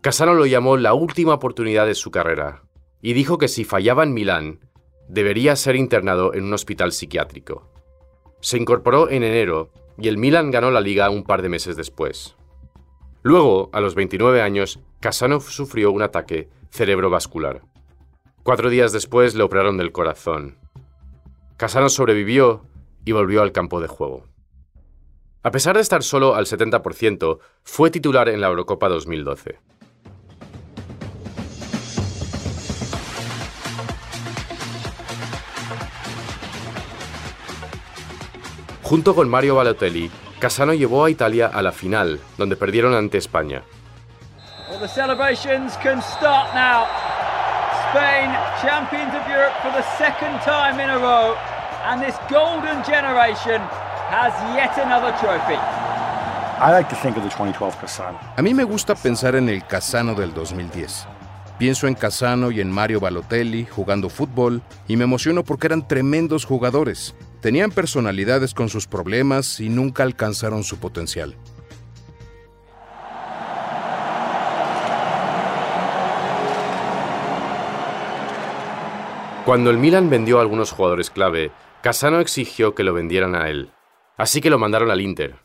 Casano 0.04 0.34
lo 0.34 0.44
llamó 0.44 0.76
la 0.76 0.92
última 0.92 1.32
oportunidad 1.32 1.86
de 1.86 1.94
su 1.94 2.10
carrera 2.10 2.64
y 3.00 3.14
dijo 3.14 3.38
que 3.38 3.48
si 3.48 3.64
fallaba 3.64 4.02
en 4.02 4.12
Milán, 4.12 4.60
debería 5.08 5.56
ser 5.56 5.76
internado 5.76 6.34
en 6.34 6.44
un 6.44 6.52
hospital 6.52 6.92
psiquiátrico. 6.92 7.70
Se 8.42 8.58
incorporó 8.58 9.08
en 9.08 9.22
enero 9.22 9.70
y 9.96 10.08
el 10.08 10.18
Milan 10.18 10.50
ganó 10.50 10.70
la 10.70 10.82
liga 10.82 11.08
un 11.08 11.24
par 11.24 11.40
de 11.40 11.48
meses 11.48 11.74
después. 11.76 12.36
Luego, 13.22 13.70
a 13.72 13.80
los 13.80 13.94
29 13.94 14.42
años, 14.42 14.78
Casano 15.00 15.40
sufrió 15.40 15.90
un 15.90 16.02
ataque 16.02 16.50
cerebrovascular. 16.68 17.62
Cuatro 18.42 18.68
días 18.68 18.92
después 18.92 19.34
le 19.34 19.42
operaron 19.42 19.78
del 19.78 19.92
corazón. 19.92 20.58
Casano 21.56 21.88
sobrevivió 21.88 22.66
y 23.06 23.12
volvió 23.12 23.40
al 23.40 23.52
campo 23.52 23.80
de 23.80 23.88
juego. 23.88 24.26
A 25.42 25.50
pesar 25.50 25.76
de 25.76 25.80
estar 25.80 26.02
solo 26.02 26.34
al 26.34 26.44
70%, 26.44 27.38
fue 27.62 27.90
titular 27.90 28.28
en 28.28 28.42
la 28.42 28.48
Eurocopa 28.48 28.90
2012. 28.90 29.60
Junto 38.94 39.12
con 39.12 39.28
Mario 39.28 39.56
Balotelli, 39.56 40.08
Casano 40.38 40.72
llevó 40.72 41.04
a 41.04 41.10
Italia 41.10 41.50
a 41.52 41.62
la 41.62 41.72
final, 41.72 42.20
donde 42.38 42.54
perdieron 42.54 42.94
ante 42.94 43.18
España. 43.18 43.64
Well, 44.70 44.78
the 44.78 44.86
celebrations 44.86 45.76
can 45.82 46.00
start 46.00 46.54
now. 46.54 46.86
Spain, 47.90 48.30
champions 48.62 49.12
of 49.12 49.28
Europe 49.28 49.52
for 49.62 49.72
the 49.72 49.82
second 49.98 50.38
time 50.44 50.80
in 50.80 50.90
a 50.90 50.98
row, 50.98 51.34
and 51.86 52.00
this 52.00 52.14
golden 52.30 52.84
generation 52.84 53.60
has 54.10 54.32
yet 54.54 54.78
another 54.78 55.12
trophy. 55.18 55.58
I 56.60 56.70
like 56.70 56.88
to 56.88 56.94
think 56.94 57.16
of 57.16 57.24
the 57.24 57.30
2012 57.30 57.76
Casano. 57.80 58.20
A 58.36 58.42
mí 58.42 58.54
me 58.54 58.62
gusta 58.62 58.94
pensar 58.94 59.34
en 59.34 59.48
el 59.48 59.66
Casano 59.66 60.14
del 60.14 60.32
2010. 60.32 61.08
Pienso 61.58 61.88
en 61.88 61.94
Casano 61.94 62.52
y 62.52 62.60
en 62.60 62.70
Mario 62.70 63.00
Balotelli 63.00 63.66
jugando 63.66 64.08
fútbol 64.08 64.62
y 64.86 64.96
me 64.96 65.02
emociono 65.02 65.42
porque 65.42 65.66
eran 65.66 65.88
tremendos 65.88 66.44
jugadores. 66.44 67.16
Tenían 67.44 67.72
personalidades 67.72 68.54
con 68.54 68.70
sus 68.70 68.86
problemas 68.86 69.60
y 69.60 69.68
nunca 69.68 70.02
alcanzaron 70.02 70.64
su 70.64 70.78
potencial. 70.78 71.36
Cuando 79.44 79.68
el 79.68 79.76
Milan 79.76 80.08
vendió 80.08 80.38
a 80.38 80.40
algunos 80.40 80.72
jugadores 80.72 81.10
clave, 81.10 81.52
Casano 81.82 82.20
exigió 82.20 82.74
que 82.74 82.82
lo 82.82 82.94
vendieran 82.94 83.34
a 83.34 83.50
él. 83.50 83.72
Así 84.16 84.40
que 84.40 84.48
lo 84.48 84.58
mandaron 84.58 84.90
al 84.90 85.02
Inter. 85.02 85.36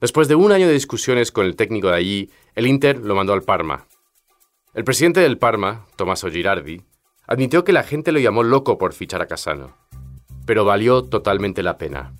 Después 0.00 0.28
de 0.28 0.36
un 0.36 0.52
año 0.52 0.68
de 0.68 0.72
discusiones 0.72 1.32
con 1.32 1.46
el 1.46 1.56
técnico 1.56 1.88
de 1.88 1.96
allí, 1.96 2.30
el 2.54 2.68
Inter 2.68 2.96
lo 2.98 3.16
mandó 3.16 3.32
al 3.32 3.42
Parma. 3.42 3.88
El 4.72 4.84
presidente 4.84 5.18
del 5.18 5.36
Parma, 5.36 5.88
Tommaso 5.96 6.30
Girardi, 6.30 6.84
admitió 7.26 7.64
que 7.64 7.72
la 7.72 7.82
gente 7.82 8.12
lo 8.12 8.20
llamó 8.20 8.44
loco 8.44 8.78
por 8.78 8.92
fichar 8.92 9.20
a 9.20 9.26
Casano. 9.26 9.87
Pero 10.48 10.64
valió 10.64 11.04
totalmente 11.04 11.62
la 11.62 11.76
pena. 11.76 12.14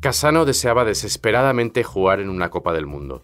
Casano 0.00 0.44
deseaba 0.46 0.84
desesperadamente 0.84 1.84
jugar 1.84 2.18
en 2.18 2.28
una 2.28 2.50
Copa 2.50 2.72
del 2.72 2.86
Mundo. 2.86 3.22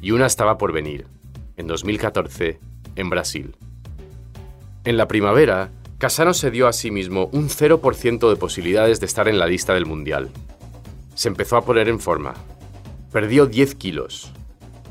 Y 0.00 0.12
una 0.12 0.26
estaba 0.26 0.58
por 0.58 0.72
venir, 0.72 1.08
en 1.56 1.66
2014, 1.66 2.60
en 2.94 3.10
Brasil. 3.10 3.56
En 4.84 4.96
la 4.96 5.08
primavera, 5.08 5.72
Casano 5.98 6.34
se 6.34 6.52
dio 6.52 6.68
a 6.68 6.72
sí 6.72 6.92
mismo 6.92 7.30
un 7.32 7.48
0% 7.48 8.30
de 8.30 8.36
posibilidades 8.36 9.00
de 9.00 9.06
estar 9.06 9.26
en 9.26 9.40
la 9.40 9.48
lista 9.48 9.74
del 9.74 9.86
Mundial. 9.86 10.30
Se 11.16 11.26
empezó 11.26 11.56
a 11.56 11.64
poner 11.64 11.88
en 11.88 11.98
forma. 11.98 12.34
Perdió 13.10 13.46
10 13.46 13.74
kilos. 13.74 14.30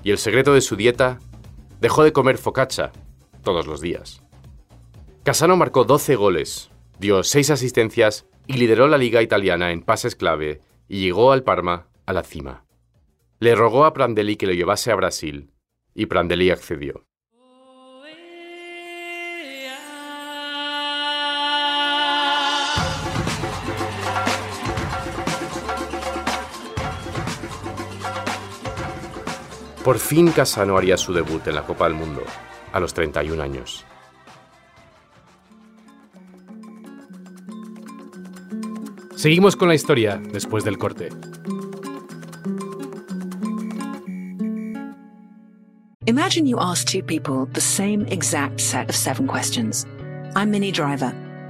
Y 0.03 0.11
el 0.11 0.17
secreto 0.17 0.53
de 0.53 0.59
su 0.59 0.75
dieta, 0.75 1.19
dejó 1.79 2.03
de 2.03 2.11
comer 2.11 2.37
focaccia 2.37 2.91
todos 3.45 3.65
los 3.65 3.79
días. 3.79 4.21
Casano 5.23 5.55
marcó 5.55 5.85
12 5.85 6.17
goles, 6.17 6.69
dio 6.99 7.23
6 7.23 7.51
asistencias 7.51 8.25
y 8.51 8.57
lideró 8.57 8.89
la 8.89 8.97
liga 8.97 9.21
italiana 9.21 9.71
en 9.71 9.81
pases 9.81 10.15
clave 10.15 10.59
y 10.89 10.99
llegó 10.99 11.31
al 11.31 11.43
Parma 11.43 11.87
a 12.05 12.11
la 12.11 12.21
cima. 12.21 12.65
Le 13.39 13.55
rogó 13.55 13.85
a 13.85 13.93
Prandelli 13.93 14.35
que 14.35 14.45
lo 14.45 14.51
llevase 14.51 14.91
a 14.91 14.95
Brasil 14.95 15.51
y 15.95 16.07
Prandelli 16.07 16.49
accedió. 16.49 17.05
Por 29.85 29.97
fin 29.97 30.31
Casano 30.31 30.77
haría 30.77 30.97
su 30.97 31.13
debut 31.13 31.47
en 31.47 31.55
la 31.55 31.63
Copa 31.65 31.85
del 31.85 31.95
Mundo, 31.95 32.21
a 32.71 32.79
los 32.79 32.93
31 32.93 33.41
años. 33.41 33.85
Seguimos 39.21 39.55
con 39.55 39.67
la 39.67 39.75
historia 39.75 40.19
después 40.33 40.63
del 40.63 40.79
corte. 40.79 41.09
Imagine 46.07 46.47
you 46.47 46.57
ask 46.59 46.87
two 46.87 47.03
people 47.03 47.45
the 47.53 47.61
same 47.61 48.07
exact 48.07 48.59
set 48.59 48.89
of 48.89 48.95
seven 48.95 49.27
questions. 49.27 49.85
I'm 50.35 50.49
Minnie 50.49 50.71
Driver, 50.71 51.13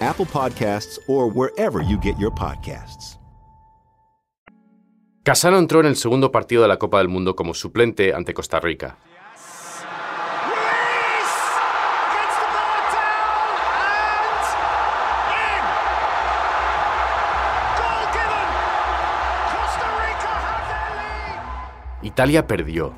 Apple 0.00 0.26
Podcasts, 0.26 0.98
or 1.08 1.30
wherever 1.30 1.82
you 1.82 1.98
get 2.00 2.16
your 2.18 2.34
podcasts. 2.34 3.18
Casano 5.22 5.58
entró 5.58 5.80
en 5.80 5.86
el 5.86 5.96
segundo 5.96 6.32
partido 6.32 6.62
de 6.62 6.68
la 6.68 6.78
Copa 6.78 6.98
del 6.98 7.08
Mundo 7.08 7.36
como 7.36 7.52
suplente 7.52 8.14
ante 8.14 8.32
Costa 8.32 8.58
Rica. 8.58 8.96
Italia 22.02 22.46
perdió. 22.46 22.94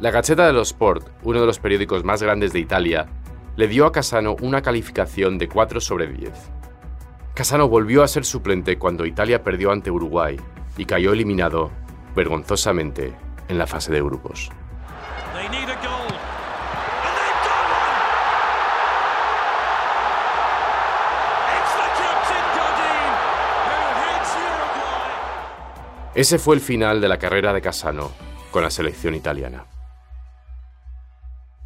La 0.00 0.10
Gazzetta 0.10 0.46
dello 0.46 0.62
Sport, 0.62 1.08
uno 1.22 1.40
de 1.40 1.46
los 1.46 1.58
periódicos 1.58 2.02
más 2.02 2.22
grandes 2.22 2.54
de 2.54 2.60
Italia, 2.60 3.06
le 3.56 3.68
dio 3.68 3.86
a 3.86 3.92
Casano 3.92 4.36
una 4.40 4.62
calificación 4.62 5.38
de 5.38 5.48
4 5.48 5.80
sobre 5.80 6.06
10. 6.06 6.32
Casano 7.34 7.68
volvió 7.68 8.02
a 8.02 8.08
ser 8.08 8.24
suplente 8.24 8.78
cuando 8.78 9.06
Italia 9.06 9.42
perdió 9.42 9.70
ante 9.72 9.90
Uruguay 9.90 10.36
y 10.76 10.84
cayó 10.84 11.12
eliminado, 11.12 11.70
vergonzosamente, 12.14 13.14
en 13.48 13.58
la 13.58 13.66
fase 13.66 13.92
de 13.92 14.02
grupos. 14.02 14.50
Ese 26.14 26.38
fue 26.38 26.56
el 26.56 26.60
final 26.60 27.00
de 27.00 27.08
la 27.08 27.18
carrera 27.18 27.52
de 27.52 27.62
Casano 27.62 28.10
con 28.50 28.62
la 28.62 28.70
selección 28.70 29.14
italiana. 29.14 29.64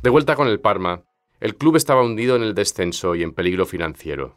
De 0.03 0.11
vuelta 0.11 0.37
con 0.37 0.49
el 0.49 0.61
Parma, 0.61 1.03
el 1.40 1.57
club 1.57 1.77
estaba 1.77 2.03
hundido 2.03 2.37
en 2.37 2.42
el 2.42 2.55
descenso 2.55 3.14
y 3.14 3.23
en 3.23 3.33
peligro 3.33 3.66
financiero. 3.66 4.37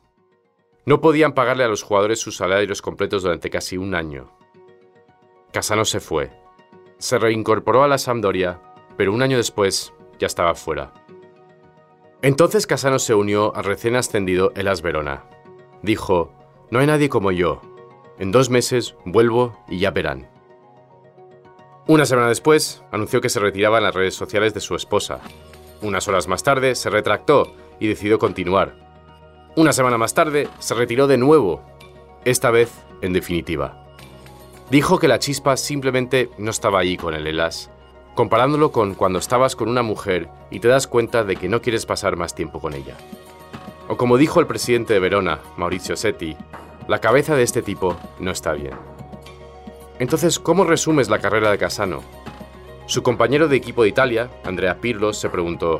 No 0.86 1.02
podían 1.02 1.34
pagarle 1.34 1.64
a 1.64 1.68
los 1.68 1.84
jugadores 1.84 2.20
sus 2.20 2.38
salarios 2.38 2.82
completos 2.82 3.24
durante 3.24 3.50
casi 3.50 3.78
un 3.78 3.94
año. 3.94 4.32
Casano 5.52 5.86
se 5.86 6.00
fue. 6.00 6.32
Se 6.98 7.20
reincorporó 7.20 7.84
a 7.84 7.88
la 7.88 7.98
Sampdoria, 7.98 8.62
pero 8.98 9.14
un 9.14 9.22
año 9.22 9.38
después 9.38 9.94
ya 10.20 10.28
estaba 10.28 10.56
fuera. 10.56 10.94
Entonces 12.22 12.68
Casano 12.68 13.00
se 13.00 13.14
unió 13.14 13.56
al 13.56 13.66
recién 13.66 13.96
ascendido 13.96 14.52
Elas 14.56 14.82
Verona. 14.82 15.26
Dijo, 15.84 16.34
no 16.72 16.80
hay 16.80 16.88
nadie 16.88 17.10
como 17.10 17.32
yo. 17.32 17.62
En 18.18 18.32
dos 18.32 18.50
meses 18.50 18.96
vuelvo 19.06 19.64
y 19.68 19.80
ya 19.80 19.92
verán. 19.92 20.30
Una 21.86 22.06
semana 22.06 22.28
después, 22.28 22.84
anunció 22.92 23.22
que 23.22 23.30
se 23.30 23.40
retiraba 23.40 23.78
en 23.78 23.84
las 23.84 23.96
redes 23.96 24.16
sociales 24.16 24.54
de 24.54 24.60
su 24.60 24.76
esposa. 24.76 25.22
Unas 25.82 26.08
horas 26.08 26.28
más 26.28 26.44
tarde, 26.44 26.76
se 26.76 26.90
retractó 26.90 27.54
y 27.80 27.88
decidió 27.88 28.20
continuar. 28.20 28.76
Una 29.56 29.74
semana 29.74 29.98
más 29.98 30.14
tarde, 30.14 30.48
se 30.60 30.74
retiró 30.74 31.08
de 31.08 31.18
nuevo, 31.18 31.62
esta 32.26 32.52
vez 32.52 32.72
en 33.02 33.14
definitiva. 33.14 33.86
Dijo 34.70 35.00
que 35.00 35.08
la 35.08 35.20
chispa 35.20 35.56
simplemente 35.56 36.30
no 36.38 36.52
estaba 36.52 36.80
allí 36.80 36.98
con 36.98 37.14
el 37.14 37.26
Elas, 37.26 37.72
comparándolo 38.16 38.72
con 38.72 38.96
cuando 38.96 39.20
estabas 39.20 39.56
con 39.56 39.70
una 39.70 39.84
mujer 39.84 40.30
y 40.52 40.60
te 40.60 40.68
das 40.68 40.88
cuenta 40.88 41.24
de 41.24 41.36
que 41.36 41.48
no 41.48 41.62
quieres 41.62 41.86
pasar 41.86 42.18
más 42.18 42.36
tiempo 42.36 42.60
con 42.60 42.74
ella. 42.74 42.96
O 43.88 43.96
como 43.96 44.18
dijo 44.18 44.40
el 44.40 44.48
presidente 44.48 44.94
de 44.94 45.00
Verona, 45.00 45.40
Maurizio 45.56 45.96
Setti, 45.96 46.36
la 46.88 47.00
cabeza 47.00 47.36
de 47.36 47.44
este 47.44 47.62
tipo 47.62 47.96
no 48.20 48.32
está 48.32 48.54
bien. 48.54 48.76
Entonces, 50.00 50.40
¿cómo 50.40 50.64
resumes 50.66 51.10
la 51.10 51.20
carrera 51.20 51.52
de 51.52 51.58
Casano? 51.58 52.02
Su 52.88 53.04
compañero 53.04 53.50
de 53.50 53.58
equipo 53.58 53.84
de 53.84 53.90
Italia, 53.90 54.30
Andrea 54.46 54.80
Pirlo, 54.80 55.12
se 55.12 55.28
preguntó, 55.30 55.80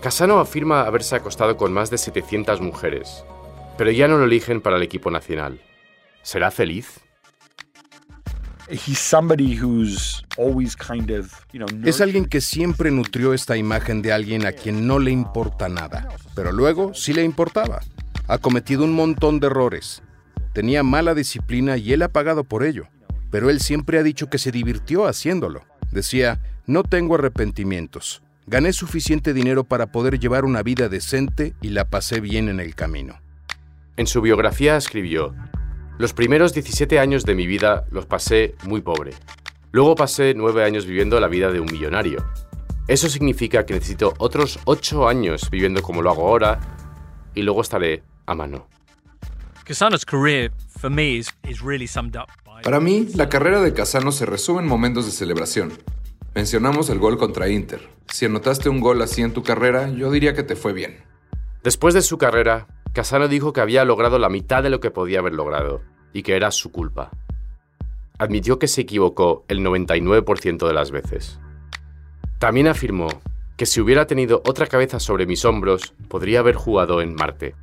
Casano 0.00 0.38
afirma 0.38 0.82
haberse 0.82 1.16
acostado 1.16 1.56
con 1.56 1.72
más 1.72 1.90
de 1.90 1.98
700 1.98 2.60
mujeres, 2.60 3.24
pero 3.76 3.90
ya 3.90 4.06
no 4.06 4.18
lo 4.18 4.24
eligen 4.24 4.60
para 4.60 4.76
el 4.76 4.84
equipo 4.84 5.10
nacional. 5.10 5.60
¿Será 6.22 6.52
feliz? 6.52 7.00
Es 11.84 12.00
alguien 12.00 12.26
que 12.26 12.40
siempre 12.40 12.92
nutrió 12.92 13.34
esta 13.34 13.56
imagen 13.56 14.00
de 14.00 14.12
alguien 14.12 14.46
a 14.46 14.52
quien 14.52 14.86
no 14.86 15.00
le 15.00 15.10
importa 15.10 15.68
nada, 15.68 16.08
pero 16.36 16.52
luego 16.52 16.94
sí 16.94 17.12
le 17.12 17.24
importaba. 17.24 17.80
Ha 18.28 18.38
cometido 18.38 18.84
un 18.84 18.92
montón 18.92 19.40
de 19.40 19.48
errores. 19.48 20.04
Tenía 20.52 20.84
mala 20.84 21.14
disciplina 21.14 21.76
y 21.78 21.92
él 21.92 22.02
ha 22.02 22.08
pagado 22.08 22.44
por 22.44 22.62
ello, 22.62 22.86
pero 23.32 23.50
él 23.50 23.60
siempre 23.60 23.98
ha 23.98 24.04
dicho 24.04 24.30
que 24.30 24.38
se 24.38 24.52
divirtió 24.52 25.08
haciéndolo. 25.08 25.64
Decía, 25.94 26.40
no 26.66 26.82
tengo 26.82 27.14
arrepentimientos. 27.14 28.20
Gané 28.48 28.72
suficiente 28.72 29.32
dinero 29.32 29.62
para 29.62 29.92
poder 29.92 30.18
llevar 30.18 30.44
una 30.44 30.64
vida 30.64 30.88
decente 30.88 31.54
y 31.62 31.68
la 31.68 31.88
pasé 31.88 32.20
bien 32.20 32.48
en 32.48 32.58
el 32.58 32.74
camino. 32.74 33.20
En 33.96 34.08
su 34.08 34.20
biografía 34.20 34.76
escribió, 34.76 35.36
los 35.96 36.12
primeros 36.12 36.52
17 36.52 36.98
años 36.98 37.24
de 37.24 37.36
mi 37.36 37.46
vida 37.46 37.84
los 37.92 38.06
pasé 38.06 38.56
muy 38.64 38.80
pobre. 38.80 39.12
Luego 39.70 39.94
pasé 39.94 40.34
9 40.34 40.64
años 40.64 40.84
viviendo 40.84 41.20
la 41.20 41.28
vida 41.28 41.52
de 41.52 41.60
un 41.60 41.66
millonario. 41.70 42.26
Eso 42.88 43.08
significa 43.08 43.64
que 43.64 43.74
necesito 43.74 44.14
otros 44.18 44.58
8 44.64 45.08
años 45.08 45.48
viviendo 45.48 45.80
como 45.80 46.02
lo 46.02 46.10
hago 46.10 46.26
ahora 46.26 46.58
y 47.36 47.42
luego 47.42 47.60
estaré 47.62 48.02
a 48.26 48.34
mano. 48.34 48.66
Casano's 49.64 50.04
career, 50.04 50.50
for 50.76 50.90
me, 50.90 51.18
is, 51.18 51.32
is 51.48 51.62
really 51.62 51.86
summed 51.86 52.16
up. 52.16 52.43
Para 52.64 52.80
mí, 52.80 53.08
la 53.14 53.28
carrera 53.28 53.60
de 53.60 53.74
Casano 53.74 54.10
se 54.10 54.24
resume 54.24 54.62
en 54.62 54.66
momentos 54.66 55.04
de 55.04 55.12
celebración. 55.12 55.74
Mencionamos 56.34 56.88
el 56.88 56.98
gol 56.98 57.18
contra 57.18 57.50
Inter. 57.50 57.86
Si 58.08 58.24
anotaste 58.24 58.70
un 58.70 58.80
gol 58.80 59.02
así 59.02 59.20
en 59.20 59.34
tu 59.34 59.42
carrera, 59.42 59.90
yo 59.90 60.10
diría 60.10 60.32
que 60.32 60.44
te 60.44 60.56
fue 60.56 60.72
bien. 60.72 61.04
Después 61.62 61.92
de 61.92 62.00
su 62.00 62.16
carrera, 62.16 62.66
Casano 62.94 63.28
dijo 63.28 63.52
que 63.52 63.60
había 63.60 63.84
logrado 63.84 64.18
la 64.18 64.30
mitad 64.30 64.62
de 64.62 64.70
lo 64.70 64.80
que 64.80 64.90
podía 64.90 65.18
haber 65.18 65.34
logrado 65.34 65.82
y 66.14 66.22
que 66.22 66.36
era 66.36 66.50
su 66.50 66.72
culpa. 66.72 67.10
Admitió 68.16 68.58
que 68.58 68.66
se 68.66 68.80
equivocó 68.80 69.44
el 69.48 69.60
99% 69.60 70.66
de 70.66 70.72
las 70.72 70.90
veces. 70.90 71.38
También 72.38 72.66
afirmó 72.66 73.08
que 73.58 73.66
si 73.66 73.82
hubiera 73.82 74.06
tenido 74.06 74.40
otra 74.46 74.68
cabeza 74.68 75.00
sobre 75.00 75.26
mis 75.26 75.44
hombros, 75.44 75.92
podría 76.08 76.38
haber 76.38 76.54
jugado 76.54 77.02
en 77.02 77.14
Marte. 77.14 77.56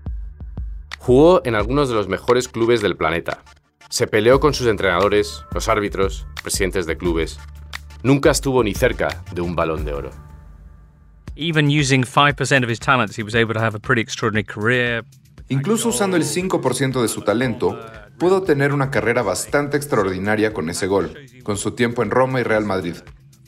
Jugó 1.00 1.42
en 1.44 1.56
algunos 1.56 1.90
de 1.90 1.96
los 1.96 2.08
mejores 2.08 2.48
clubes 2.48 2.84
del 2.84 2.98
planeta. 2.98 3.44
Se 3.92 4.08
peleó 4.08 4.40
con 4.40 4.54
sus 4.54 4.68
entrenadores, 4.68 5.44
los 5.54 5.68
árbitros, 5.68 6.26
presidentes 6.42 6.86
de 6.86 6.96
clubes. 6.96 7.38
Nunca 8.04 8.32
estuvo 8.32 8.64
ni 8.64 8.74
cerca 8.74 9.22
de 9.34 9.42
un 9.42 9.54
balón 9.54 9.84
de 9.84 9.92
oro. 9.92 10.12
Even 11.36 11.68
using 11.68 12.06
5% 12.06 12.64
of 12.64 12.70
his 12.70 12.80
talents, 12.80 13.20
he 13.20 13.24
was 13.24 13.36
able 13.36 13.54
to 13.54 13.60
have 13.60 13.76
a 13.76 13.80
pretty 13.80 14.02
extraordinary 14.02 14.46
career. 14.46 15.04
Incluso 15.50 15.90
usando 15.90 16.16
el 16.16 16.24
5% 16.24 17.02
de 17.02 17.10
su 17.10 17.24
talento, 17.24 17.78
pudo 18.18 18.44
tener 18.44 18.72
una 18.72 18.92
carrera 18.92 19.24
bastante 19.24 19.76
extraordinaria 19.76 20.54
con 20.54 20.70
ese 20.70 20.88
gol, 20.88 21.14
con 21.44 21.58
su 21.58 21.72
tiempo 21.72 22.02
en 22.02 22.12
Roma 22.12 22.40
y 22.40 22.44
Real 22.44 22.64
Madrid. 22.64 22.96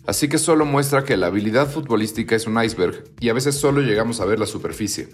Así 0.07 0.27
que 0.27 0.39
solo 0.39 0.65
muestra 0.65 1.05
que 1.05 1.15
la 1.15 1.27
habilidad 1.27 1.71
futbolística 1.71 2.35
es 2.35 2.47
un 2.47 2.61
iceberg 2.61 3.05
y 3.21 3.29
a 3.29 3.33
veces 3.33 3.55
solo 3.55 3.79
llegamos 3.79 4.19
a 4.19 4.25
ver 4.25 4.39
la 4.39 4.45
superficie. 4.45 5.07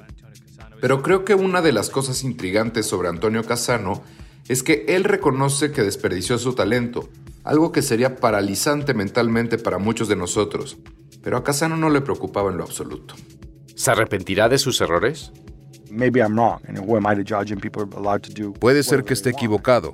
Pero 0.82 1.04
creo 1.04 1.24
que 1.24 1.36
una 1.36 1.62
de 1.62 1.72
las 1.72 1.92
cosas 1.92 2.24
intrigantes 2.24 2.88
sobre 2.88 3.10
Antonio 3.10 3.44
Casano 3.44 4.04
es 4.50 4.64
que 4.64 4.84
él 4.90 5.04
reconoce 5.04 5.72
que 5.72 5.84
desperdició 5.84 6.40
su 6.40 6.54
talento, 6.54 7.08
algo 7.44 7.72
que 7.72 7.84
sería 7.84 8.16
paralizante 8.18 8.96
mentalmente 8.96 9.60
para 9.60 9.78
muchos 9.78 10.10
de 10.10 10.16
nosotros, 10.16 10.78
pero 11.22 11.38
a 11.38 11.44
Casano 11.44 11.78
no 11.78 11.90
le 11.92 12.02
preocupaba 12.02 12.50
en 12.50 12.58
lo 12.58 12.64
absoluto. 12.64 13.14
¿Se 13.76 13.92
arrepentirá 13.92 14.50
de 14.50 14.58
sus 14.58 14.82
errores? 14.82 15.32
Puede 18.60 18.82
ser 18.82 19.04
que 19.04 19.14
esté 19.14 19.30
equivocado. 19.30 19.94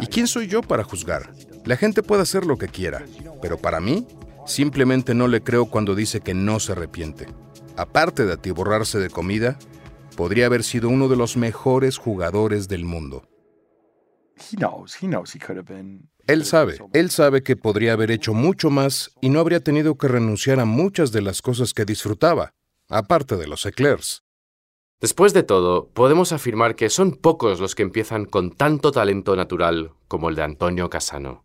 ¿Y 0.00 0.06
quién 0.06 0.26
soy 0.26 0.48
yo 0.48 0.62
para 0.62 0.82
juzgar? 0.82 1.32
La 1.66 1.76
gente 1.76 2.02
puede 2.02 2.22
hacer 2.22 2.46
lo 2.46 2.56
que 2.56 2.68
quiera, 2.68 3.04
pero 3.42 3.58
para 3.58 3.80
mí, 3.80 4.06
simplemente 4.46 5.14
no 5.14 5.28
le 5.28 5.42
creo 5.42 5.66
cuando 5.66 5.94
dice 5.94 6.20
que 6.20 6.32
no 6.32 6.58
se 6.58 6.72
arrepiente. 6.72 7.26
Aparte 7.76 8.24
de 8.24 8.32
atiborrarse 8.32 8.98
de 8.98 9.10
comida, 9.10 9.58
podría 10.16 10.46
haber 10.46 10.64
sido 10.64 10.88
uno 10.88 11.08
de 11.08 11.16
los 11.16 11.36
mejores 11.36 11.98
jugadores 11.98 12.66
del 12.66 12.84
mundo. 12.84 13.29
Él 16.26 16.44
sabe, 16.44 16.78
él 16.92 17.10
sabe 17.10 17.42
que 17.42 17.56
podría 17.56 17.92
haber 17.92 18.10
hecho 18.10 18.34
mucho 18.34 18.70
más 18.70 19.10
y 19.20 19.30
no 19.30 19.40
habría 19.40 19.62
tenido 19.62 19.96
que 19.96 20.08
renunciar 20.08 20.60
a 20.60 20.64
muchas 20.64 21.12
de 21.12 21.22
las 21.22 21.42
cosas 21.42 21.74
que 21.74 21.84
disfrutaba, 21.84 22.54
aparte 22.88 23.36
de 23.36 23.46
los 23.46 23.66
eclairs. 23.66 24.22
Después 25.00 25.32
de 25.32 25.42
todo, 25.42 25.88
podemos 25.88 26.32
afirmar 26.32 26.76
que 26.76 26.90
son 26.90 27.12
pocos 27.12 27.58
los 27.58 27.74
que 27.74 27.82
empiezan 27.82 28.26
con 28.26 28.50
tanto 28.50 28.92
talento 28.92 29.34
natural 29.34 29.92
como 30.08 30.28
el 30.28 30.36
de 30.36 30.42
Antonio 30.42 30.90
Casano. 30.90 31.44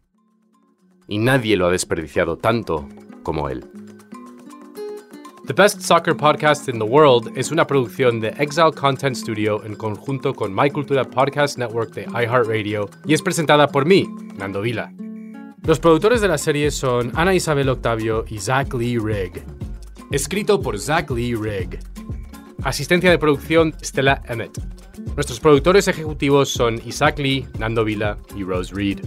Y 1.07 1.19
nadie 1.19 1.55
lo 1.55 1.67
ha 1.67 1.71
desperdiciado 1.71 2.37
tanto 2.37 2.87
como 3.23 3.49
él. 3.49 3.69
The 5.45 5.53
Best 5.53 5.81
Soccer 5.81 6.17
Podcast 6.17 6.67
in 6.69 6.79
the 6.79 6.85
World 6.85 7.37
es 7.37 7.51
una 7.51 7.67
producción 7.67 8.19
de 8.19 8.29
Exile 8.39 8.71
Content 8.71 9.15
Studio 9.15 9.63
en 9.63 9.75
conjunto 9.75 10.33
con 10.33 10.55
My 10.55 10.71
Cultura 10.71 11.03
Podcast 11.03 11.59
Network 11.59 11.93
de 11.93 12.05
iHeartRadio 12.05 12.89
y 13.05 13.13
es 13.13 13.21
presentada 13.21 13.67
por 13.67 13.85
mí, 13.85 14.07
Nando 14.39 14.61
Vila. 14.61 14.91
Los 15.61 15.79
productores 15.79 16.21
de 16.21 16.29
la 16.29 16.39
serie 16.39 16.71
son 16.71 17.11
Ana 17.13 17.35
Isabel 17.35 17.69
Octavio 17.69 18.25
y 18.27 18.39
Zach 18.39 18.73
Lee 18.73 18.97
Rigg. 18.97 19.43
Escrito 20.09 20.59
por 20.59 20.79
Zach 20.79 21.11
Lee 21.11 21.35
Rigg. 21.35 21.77
Asistencia 22.63 23.11
de 23.11 23.19
producción 23.19 23.75
Stella 23.83 24.23
Emmett. 24.27 24.57
Nuestros 25.13 25.39
productores 25.39 25.87
ejecutivos 25.87 26.49
son 26.49 26.81
Isaac 26.87 27.19
Lee, 27.19 27.47
Nando 27.59 27.83
Vila 27.83 28.17
y 28.35 28.43
Rose 28.43 28.73
Reed. 28.73 29.01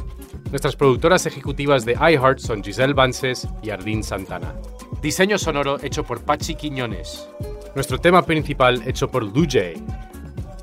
Nuestras 0.50 0.76
productoras 0.76 1.26
ejecutivas 1.26 1.84
de 1.84 1.92
iHeart 1.92 2.38
son 2.38 2.64
Giselle 2.64 2.94
Vances 2.94 3.46
y 3.62 3.68
Ardín 3.68 4.02
Santana. 4.02 4.54
Diseño 5.02 5.36
sonoro 5.36 5.76
hecho 5.82 6.04
por 6.04 6.22
Pachi 6.22 6.54
Quiñones. 6.54 7.28
Nuestro 7.74 7.98
tema 7.98 8.24
principal 8.24 8.82
hecho 8.86 9.10
por 9.10 9.24
Lujay. 9.24 9.82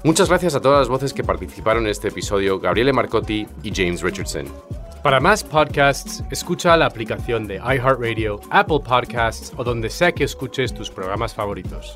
Muchas 0.04 0.28
gracias 0.28 0.56
a 0.56 0.60
todas 0.60 0.80
las 0.80 0.88
voces 0.88 1.14
que 1.14 1.24
participaron 1.24 1.86
en 1.86 1.92
este 1.92 2.08
episodio, 2.08 2.60
Gabriele 2.60 2.94
Marcotti 2.94 3.46
y 3.62 3.72
James 3.74 4.02
Richardson. 4.02 4.46
Para 5.04 5.20
más 5.20 5.44
podcasts, 5.44 6.24
escucha 6.32 6.76
la 6.78 6.88
aplicación 6.88 7.46
de 7.46 7.58
iHeartRadio, 7.58 8.42
Apple 8.50 8.80
Podcasts 8.84 9.54
o 9.56 9.64
donde 9.64 9.92
sea 9.92 10.12
que 10.12 10.24
escuches 10.24 10.74
tus 10.74 10.90
programas 10.90 11.36
favoritos. 11.36 11.96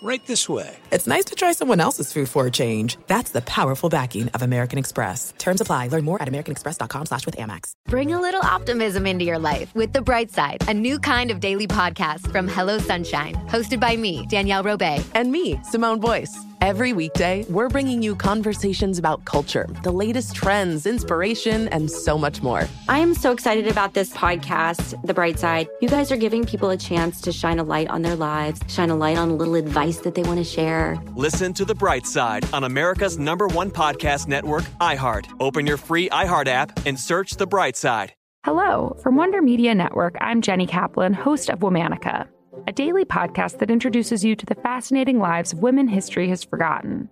Right 0.00 0.24
this 0.26 0.48
way. 0.48 0.76
It's 0.92 1.06
nice 1.06 1.24
to 1.26 1.34
try 1.34 1.52
someone 1.52 1.80
else's 1.80 2.12
food 2.12 2.28
for 2.28 2.46
a 2.46 2.50
change. 2.50 2.96
That's 3.08 3.32
the 3.32 3.40
powerful 3.42 3.88
backing 3.88 4.28
of 4.28 4.42
American 4.42 4.78
Express. 4.78 5.34
Terms 5.38 5.60
apply. 5.60 5.88
Learn 5.88 6.04
more 6.04 6.22
at 6.22 6.28
americanexpress.com 6.28 7.06
slash 7.06 7.26
with 7.26 7.36
Amex. 7.36 7.72
Bring 7.88 8.12
a 8.12 8.20
little 8.20 8.42
optimism 8.42 9.06
into 9.06 9.24
your 9.24 9.38
life 9.38 9.74
with 9.74 9.92
The 9.92 10.00
Bright 10.02 10.30
Side, 10.30 10.62
a 10.68 10.74
new 10.74 10.98
kind 10.98 11.30
of 11.30 11.40
daily 11.40 11.66
podcast 11.66 12.30
from 12.30 12.46
Hello 12.46 12.78
Sunshine, 12.78 13.34
hosted 13.48 13.80
by 13.80 13.96
me, 13.96 14.24
Danielle 14.26 14.62
Robay. 14.62 15.04
And 15.14 15.32
me, 15.32 15.60
Simone 15.64 15.98
Boyce. 16.00 16.36
Every 16.60 16.92
weekday, 16.92 17.44
we're 17.48 17.68
bringing 17.68 18.02
you 18.02 18.16
conversations 18.16 18.98
about 18.98 19.24
culture, 19.24 19.68
the 19.84 19.92
latest 19.92 20.34
trends, 20.34 20.86
inspiration, 20.86 21.68
and 21.68 21.88
so 21.88 22.18
much 22.18 22.42
more. 22.42 22.64
I 22.88 22.98
am 22.98 23.14
so 23.14 23.30
excited 23.30 23.68
about 23.68 23.94
this 23.94 24.12
podcast, 24.12 25.00
The 25.06 25.14
Bright 25.14 25.38
Side. 25.38 25.68
You 25.80 25.88
guys 25.88 26.10
are 26.10 26.16
giving 26.16 26.44
people 26.44 26.70
a 26.70 26.76
chance 26.76 27.20
to 27.20 27.32
shine 27.32 27.60
a 27.60 27.62
light 27.62 27.88
on 27.88 28.02
their 28.02 28.16
lives, 28.16 28.60
shine 28.66 28.90
a 28.90 28.96
light 28.96 29.16
on 29.16 29.30
a 29.30 29.34
little 29.34 29.54
advice 29.88 30.04
that 30.04 30.14
they 30.14 30.22
want 30.22 30.38
to 30.38 30.44
share. 30.44 30.98
Listen 31.14 31.52
to 31.54 31.64
The 31.64 31.74
Bright 31.74 32.06
Side 32.06 32.44
on 32.52 32.64
America's 32.64 33.18
number 33.18 33.46
one 33.48 33.70
podcast 33.70 34.28
network, 34.28 34.64
iHeart. 34.80 35.26
Open 35.40 35.66
your 35.66 35.76
free 35.76 36.08
iHeart 36.10 36.46
app 36.48 36.86
and 36.86 36.98
search 36.98 37.32
The 37.36 37.46
Bright 37.46 37.76
Side. 37.76 38.12
Hello. 38.44 38.96
From 39.02 39.16
Wonder 39.16 39.42
Media 39.42 39.74
Network, 39.74 40.16
I'm 40.20 40.42
Jenny 40.42 40.66
Kaplan, 40.66 41.12
host 41.12 41.50
of 41.50 41.60
Womanica, 41.60 42.28
a 42.66 42.72
daily 42.72 43.04
podcast 43.04 43.58
that 43.58 43.70
introduces 43.70 44.24
you 44.24 44.36
to 44.36 44.46
the 44.46 44.54
fascinating 44.56 45.18
lives 45.18 45.52
of 45.52 45.60
women 45.60 45.88
history 45.88 46.28
has 46.28 46.44
forgotten. 46.44 47.08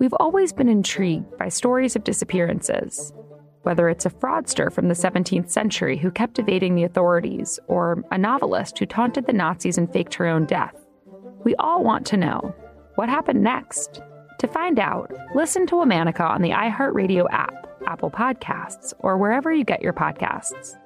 We've 0.00 0.14
always 0.14 0.52
been 0.52 0.68
intrigued 0.68 1.38
by 1.38 1.48
stories 1.48 1.94
of 1.94 2.04
disappearances. 2.04 3.12
Whether 3.62 3.88
it's 3.88 4.04
a 4.04 4.10
fraudster 4.10 4.70
from 4.70 4.88
the 4.88 4.94
17th 4.94 5.50
century 5.50 5.96
who 5.96 6.10
kept 6.10 6.38
evading 6.38 6.74
the 6.74 6.84
authorities, 6.84 7.58
or 7.66 8.04
a 8.10 8.18
novelist 8.18 8.78
who 8.78 8.84
taunted 8.84 9.26
the 9.26 9.32
Nazis 9.32 9.78
and 9.78 9.90
faked 9.90 10.14
her 10.14 10.26
own 10.26 10.44
death, 10.44 10.83
we 11.44 11.54
all 11.56 11.84
want 11.84 12.06
to 12.06 12.16
know 12.16 12.54
what 12.96 13.08
happened 13.08 13.42
next. 13.42 14.00
To 14.38 14.48
find 14.48 14.78
out, 14.78 15.12
listen 15.34 15.66
to 15.68 15.76
Womanica 15.76 16.28
on 16.28 16.42
the 16.42 16.50
iHeartRadio 16.50 17.26
app, 17.30 17.68
Apple 17.86 18.10
Podcasts, 18.10 18.92
or 18.98 19.16
wherever 19.16 19.52
you 19.52 19.64
get 19.64 19.82
your 19.82 19.92
podcasts. 19.92 20.76